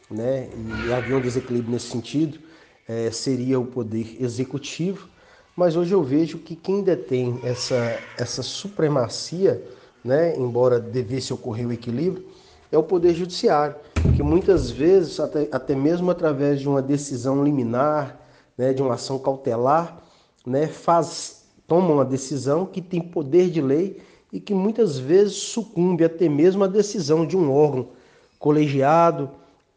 né, 0.10 0.50
e 0.88 0.92
havia 0.94 1.18
um 1.18 1.22
desequilíbrio 1.22 1.72
nesse 1.72 1.88
sentido, 1.88 2.40
é, 2.88 3.12
seria 3.12 3.60
o 3.60 3.66
poder 3.66 4.18
executivo, 4.20 5.08
mas 5.56 5.76
hoje 5.76 5.94
eu 5.94 6.02
vejo 6.02 6.40
que 6.40 6.56
quem 6.56 6.82
detém 6.82 7.40
essa, 7.44 8.00
essa 8.18 8.42
supremacia, 8.42 9.62
né, 10.04 10.36
embora 10.36 10.80
devesse 10.80 11.32
ocorrer 11.32 11.68
o 11.68 11.74
equilíbrio, 11.74 12.26
é 12.72 12.78
o 12.78 12.84
poder 12.84 13.14
judiciário, 13.14 13.76
que 14.16 14.24
muitas 14.24 14.70
vezes, 14.70 15.20
até, 15.20 15.48
até 15.52 15.76
mesmo 15.76 16.10
através 16.12 16.60
de 16.60 16.68
uma 16.68 16.82
decisão 16.82 17.44
liminar, 17.44 18.20
né, 18.58 18.74
de 18.74 18.82
uma 18.82 18.96
ação 18.96 19.20
cautelar, 19.20 20.02
né, 20.46 20.68
faz, 20.68 21.46
toma 21.68 21.94
uma 21.94 22.06
decisão 22.06 22.66
que 22.66 22.82
tem 22.82 23.02
poder 23.02 23.50
de 23.50 23.62
lei 23.62 24.02
e 24.32 24.40
que 24.40 24.54
muitas 24.54 24.98
vezes 24.98 25.36
sucumbe 25.36 26.04
até 26.04 26.30
mesmo 26.30 26.64
à 26.64 26.68
decisão 26.68 27.26
de 27.26 27.36
um 27.36 27.52
órgão 27.52 27.90
colegiado, 28.38 29.30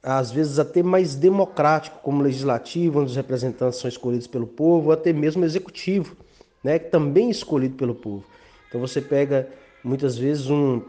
às 0.02 0.30
vezes 0.30 0.58
até 0.58 0.82
mais 0.82 1.14
democrático, 1.14 2.00
como 2.02 2.22
legislativo, 2.22 3.00
onde 3.00 3.10
os 3.10 3.16
representantes 3.16 3.78
são 3.78 3.88
escolhidos 3.88 4.26
pelo 4.26 4.46
povo, 4.46 4.86
ou 4.86 4.92
até 4.92 5.12
mesmo 5.12 5.44
executivo, 5.44 6.16
né, 6.62 6.78
também 6.78 7.30
escolhido 7.30 7.76
pelo 7.76 7.94
povo. 7.94 8.24
Então 8.68 8.80
você 8.80 9.00
pega 9.00 9.48
muitas 9.84 10.16
vezes 10.16 10.48
um, 10.48 10.82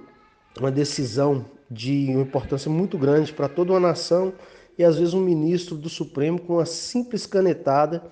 uma 0.59 0.71
decisão 0.71 1.45
de 1.69 2.11
importância 2.11 2.69
muito 2.69 2.97
grande 2.97 3.33
para 3.33 3.47
toda 3.47 3.73
uma 3.73 3.79
nação 3.79 4.33
e 4.77 4.83
às 4.83 4.97
vezes 4.97 5.13
um 5.13 5.21
ministro 5.21 5.75
do 5.75 5.89
Supremo 5.89 6.39
com 6.39 6.53
uma 6.53 6.65
simples 6.65 7.25
canetada, 7.25 8.03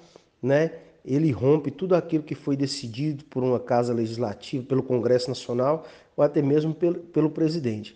né, 0.41 0.73
ele 1.03 1.31
rompe 1.31 1.71
tudo 1.71 1.95
aquilo 1.95 2.23
que 2.23 2.35
foi 2.35 2.55
decidido 2.55 3.23
por 3.25 3.43
uma 3.43 3.59
casa 3.59 3.93
legislativa, 3.93 4.65
pelo 4.65 4.83
Congresso 4.83 5.29
Nacional 5.29 5.85
ou 6.15 6.23
até 6.23 6.41
mesmo 6.41 6.73
pelo, 6.73 6.99
pelo 6.99 7.29
presidente. 7.29 7.95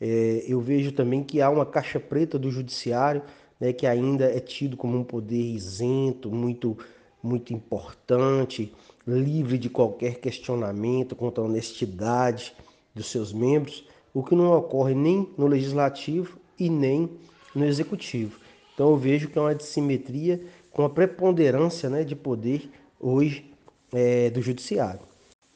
É, 0.00 0.44
eu 0.48 0.60
vejo 0.60 0.92
também 0.92 1.22
que 1.22 1.40
há 1.40 1.50
uma 1.50 1.66
caixa 1.66 2.00
preta 2.00 2.38
do 2.38 2.50
judiciário, 2.50 3.22
né, 3.60 3.72
que 3.72 3.86
ainda 3.86 4.24
é 4.24 4.40
tido 4.40 4.76
como 4.76 4.98
um 4.98 5.04
poder 5.04 5.42
isento, 5.42 6.30
muito, 6.30 6.76
muito 7.22 7.52
importante, 7.52 8.72
livre 9.06 9.58
de 9.58 9.68
qualquer 9.68 10.16
questionamento 10.16 11.14
contra 11.14 11.42
a 11.42 11.46
honestidade 11.46 12.54
dos 12.94 13.06
seus 13.06 13.32
membros, 13.32 13.84
o 14.12 14.22
que 14.22 14.34
não 14.34 14.52
ocorre 14.52 14.94
nem 14.94 15.28
no 15.36 15.46
legislativo 15.46 16.38
e 16.58 16.68
nem 16.68 17.10
no 17.54 17.64
executivo. 17.64 18.38
Então 18.74 18.90
eu 18.90 18.96
vejo 18.96 19.28
que 19.28 19.38
é 19.38 19.42
uma 19.42 19.54
dissimetria 19.54 20.40
com 20.70 20.84
a 20.84 20.90
preponderância 20.90 21.88
né, 21.88 22.04
de 22.04 22.14
poder 22.16 22.70
hoje 22.98 23.52
é, 23.92 24.30
do 24.30 24.40
judiciário. 24.40 25.00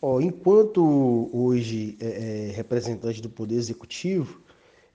Ó, 0.01 0.21
enquanto 0.21 1.31
hoje 1.33 1.97
é, 2.01 2.07
é, 2.51 2.53
representante 2.53 3.23
do 3.23 3.31
Poder 3.31 3.55
Executivo, 3.55 4.43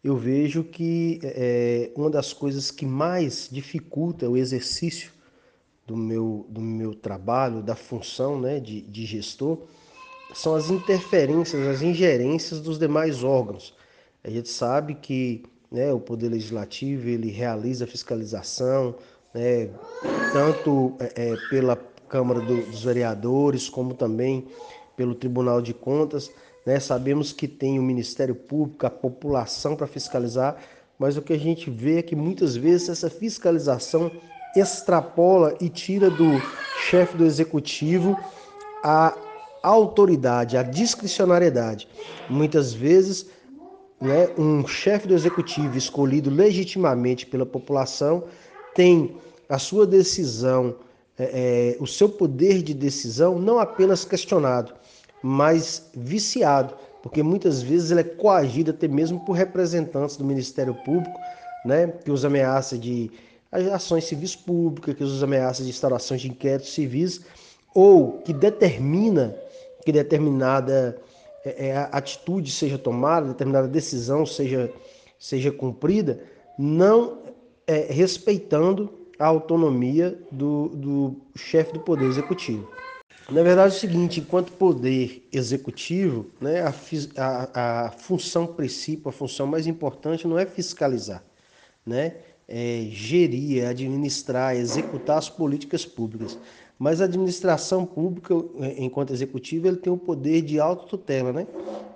eu 0.03 0.15
vejo 0.15 0.63
que 0.63 1.19
é, 1.23 1.91
uma 1.95 2.09
das 2.09 2.31
coisas 2.31 2.69
que 2.69 2.85
mais 2.85 3.49
dificulta 3.51 4.29
o 4.29 4.37
exercício 4.37 5.11
do 5.87 5.97
meu, 5.97 6.45
do 6.47 6.61
meu 6.61 6.93
trabalho, 6.93 7.63
da 7.63 7.75
função 7.75 8.39
né, 8.39 8.59
de, 8.59 8.81
de 8.81 9.05
gestor, 9.05 9.63
são 10.33 10.55
as 10.55 10.69
interferências, 10.69 11.67
as 11.67 11.81
ingerências 11.81 12.59
dos 12.59 12.77
demais 12.77 13.23
órgãos. 13.23 13.73
A 14.23 14.29
gente 14.29 14.49
sabe 14.49 14.95
que 14.95 15.43
né, 15.71 15.91
o 15.91 15.99
Poder 15.99 16.29
Legislativo 16.29 17.07
ele 17.07 17.29
realiza 17.31 17.87
fiscalização, 17.87 18.95
né, 19.33 19.69
tanto 20.33 20.95
é, 20.99 21.31
é 21.31 21.35
pela 21.49 21.75
Câmara 22.07 22.41
do, 22.41 22.65
dos 22.65 22.83
Vereadores, 22.83 23.69
como 23.69 23.93
também 23.93 24.47
pelo 24.97 25.13
Tribunal 25.13 25.61
de 25.61 25.73
Contas. 25.73 26.31
Né? 26.65 26.79
Sabemos 26.79 27.31
que 27.31 27.47
tem 27.47 27.79
o 27.79 27.83
Ministério 27.83 28.35
Público, 28.35 28.85
a 28.85 28.89
população 28.89 29.75
para 29.75 29.87
fiscalizar, 29.87 30.57
mas 30.97 31.15
o 31.15 31.21
que 31.21 31.33
a 31.33 31.39
gente 31.39 31.69
vê 31.69 31.99
é 31.99 32.01
que 32.01 32.15
muitas 32.15 32.55
vezes 32.55 32.89
essa 32.89 33.09
fiscalização 33.09 34.11
extrapola 34.55 35.55
e 35.61 35.69
tira 35.69 36.09
do 36.09 36.39
chefe 36.89 37.15
do 37.15 37.25
executivo 37.25 38.17
a 38.83 39.15
autoridade, 39.61 40.57
a 40.57 40.63
discricionariedade. 40.63 41.87
Muitas 42.29 42.73
vezes, 42.73 43.27
né, 43.99 44.29
um 44.37 44.65
chefe 44.67 45.07
do 45.07 45.13
executivo 45.13 45.77
escolhido 45.77 46.29
legitimamente 46.29 47.25
pela 47.25 47.45
população 47.45 48.23
tem 48.73 49.17
a 49.49 49.57
sua 49.57 49.85
decisão, 49.85 50.75
é, 51.17 51.75
é, 51.77 51.83
o 51.83 51.87
seu 51.87 52.07
poder 52.07 52.61
de 52.61 52.73
decisão 52.73 53.39
não 53.39 53.59
apenas 53.59 54.05
questionado, 54.05 54.73
mas 55.21 55.89
viciado, 55.93 56.75
porque 57.03 57.21
muitas 57.21 57.61
vezes 57.61 57.91
ele 57.91 58.01
é 58.01 58.03
coagido 58.03 58.71
até 58.71 58.87
mesmo 58.87 59.19
por 59.25 59.33
representantes 59.33 60.15
do 60.15 60.23
Ministério 60.23 60.73
Público, 60.85 61.19
né, 61.65 61.87
que 61.87 62.11
os 62.11 62.23
ameaça 62.23 62.77
de 62.77 63.11
ações 63.73 64.05
civis 64.05 64.35
públicas, 64.35 64.95
que 64.95 65.03
os 65.03 65.23
ameaça 65.23 65.63
de 65.63 65.69
instalações 65.69 66.21
de 66.21 66.29
inquéritos 66.29 66.73
civis, 66.73 67.21
ou 67.73 68.19
que 68.19 68.31
determina 68.31 69.35
que 69.85 69.91
determinada 69.91 71.01
é, 71.43 71.67
é, 71.67 71.77
atitude 71.91 72.51
seja 72.51 72.77
tomada, 72.77 73.27
determinada 73.27 73.67
decisão 73.67 74.25
seja, 74.25 74.71
seja 75.17 75.51
cumprida, 75.51 76.21
não 76.57 77.19
é, 77.65 77.91
respeitando 77.91 78.91
a 79.17 79.25
autonomia 79.25 80.17
do, 80.31 80.69
do 80.69 81.15
chefe 81.35 81.73
do 81.73 81.79
Poder 81.79 82.05
Executivo. 82.05 82.69
Na 83.29 83.43
verdade 83.43 83.73
é 83.73 83.77
o 83.77 83.79
seguinte, 83.79 84.19
enquanto 84.19 84.51
poder 84.53 85.27
executivo, 85.31 86.25
né, 86.41 86.61
a, 86.61 86.73
a, 87.17 87.85
a 87.85 87.91
função 87.91 88.47
princípio, 88.47 89.07
a 89.07 89.11
função 89.11 89.45
mais 89.45 89.67
importante 89.67 90.27
não 90.27 90.39
é 90.39 90.47
fiscalizar, 90.47 91.23
né, 91.85 92.15
é 92.47 92.87
gerir, 92.89 93.63
é 93.63 93.67
administrar, 93.67 94.55
é 94.55 94.59
executar 94.59 95.19
as 95.19 95.29
políticas 95.29 95.85
públicas. 95.85 96.39
Mas 96.79 97.01
a 97.01 97.03
administração 97.03 97.85
pública, 97.85 98.33
enquanto 98.77 99.11
executiva, 99.11 99.67
ele 99.67 99.75
tem 99.75 99.91
o 99.91 99.97
poder 99.97 100.41
de 100.41 100.61
autotutela, 100.61 101.33
né, 101.33 101.45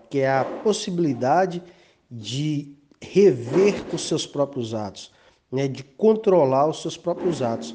que 0.09 0.19
é 0.19 0.29
a 0.29 0.43
possibilidade 0.43 1.63
de 2.11 2.75
rever 3.01 3.75
os 3.93 4.05
seus 4.05 4.27
próprios 4.27 4.73
atos, 4.73 5.09
né, 5.49 5.69
de 5.69 5.83
controlar 5.83 6.67
os 6.67 6.81
seus 6.81 6.97
próprios 6.97 7.41
atos. 7.41 7.73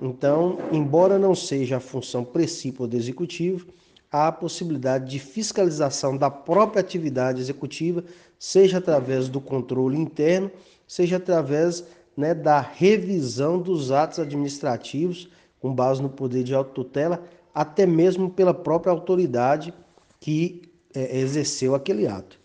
Então, 0.00 0.58
embora 0.72 1.18
não 1.18 1.34
seja 1.34 1.76
a 1.76 1.80
função 1.80 2.24
princípio 2.24 2.86
do 2.86 2.96
executivo, 2.96 3.66
há 4.10 4.28
a 4.28 4.32
possibilidade 4.32 5.10
de 5.10 5.18
fiscalização 5.18 6.16
da 6.16 6.30
própria 6.30 6.80
atividade 6.80 7.38
executiva, 7.38 8.02
seja 8.38 8.78
através 8.78 9.28
do 9.28 9.42
controle 9.42 9.98
interno, 9.98 10.50
seja 10.86 11.16
através 11.16 11.84
né, 12.16 12.32
da 12.32 12.60
revisão 12.60 13.58
dos 13.58 13.90
atos 13.90 14.18
administrativos, 14.18 15.28
com 15.60 15.74
base 15.74 16.02
no 16.02 16.08
poder 16.08 16.42
de 16.44 16.54
autotutela, 16.54 17.24
até 17.54 17.86
mesmo 17.86 18.30
pela 18.30 18.54
própria 18.54 18.92
autoridade 18.92 19.72
que 20.20 20.62
é, 20.94 21.18
exerceu 21.18 21.74
aquele 21.74 22.06
ato. 22.06 22.38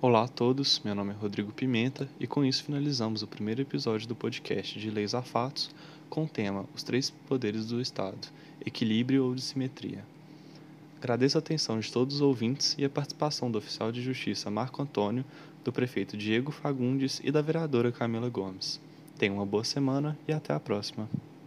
Olá 0.00 0.24
a 0.24 0.28
todos, 0.28 0.80
meu 0.84 0.94
nome 0.94 1.12
é 1.12 1.14
Rodrigo 1.14 1.52
Pimenta 1.52 2.08
e 2.20 2.26
com 2.26 2.44
isso 2.44 2.62
finalizamos 2.62 3.22
o 3.22 3.26
primeiro 3.26 3.62
episódio 3.62 4.06
do 4.06 4.14
podcast 4.14 4.78
de 4.78 4.90
Leis 4.90 5.14
a 5.14 5.22
Fatos 5.22 5.70
com 6.08 6.24
o 6.24 6.28
tema 6.28 6.66
Os 6.74 6.82
Três 6.82 7.10
Poderes 7.10 7.66
do 7.66 7.80
Estado, 7.80 8.28
Equilíbrio 8.64 9.24
ou 9.24 9.34
Dissimetria. 9.34 10.04
Agradeço 10.98 11.38
a 11.38 11.40
atenção 11.40 11.78
de 11.78 11.90
todos 11.90 12.16
os 12.16 12.20
ouvintes 12.20 12.74
e 12.78 12.84
a 12.84 12.90
participação 12.90 13.50
do 13.50 13.58
oficial 13.58 13.92
de 13.92 14.02
justiça 14.02 14.50
Marco 14.50 14.82
Antônio, 14.82 15.24
do 15.64 15.72
prefeito 15.72 16.16
Diego 16.16 16.52
Fagundes 16.52 17.20
e 17.24 17.30
da 17.30 17.42
vereadora 17.42 17.92
Camila 17.92 18.28
Gomes. 18.28 18.80
Tenham 19.18 19.36
uma 19.36 19.46
boa 19.46 19.64
semana 19.64 20.16
e 20.28 20.32
até 20.32 20.52
a 20.52 20.60
próxima. 20.60 21.08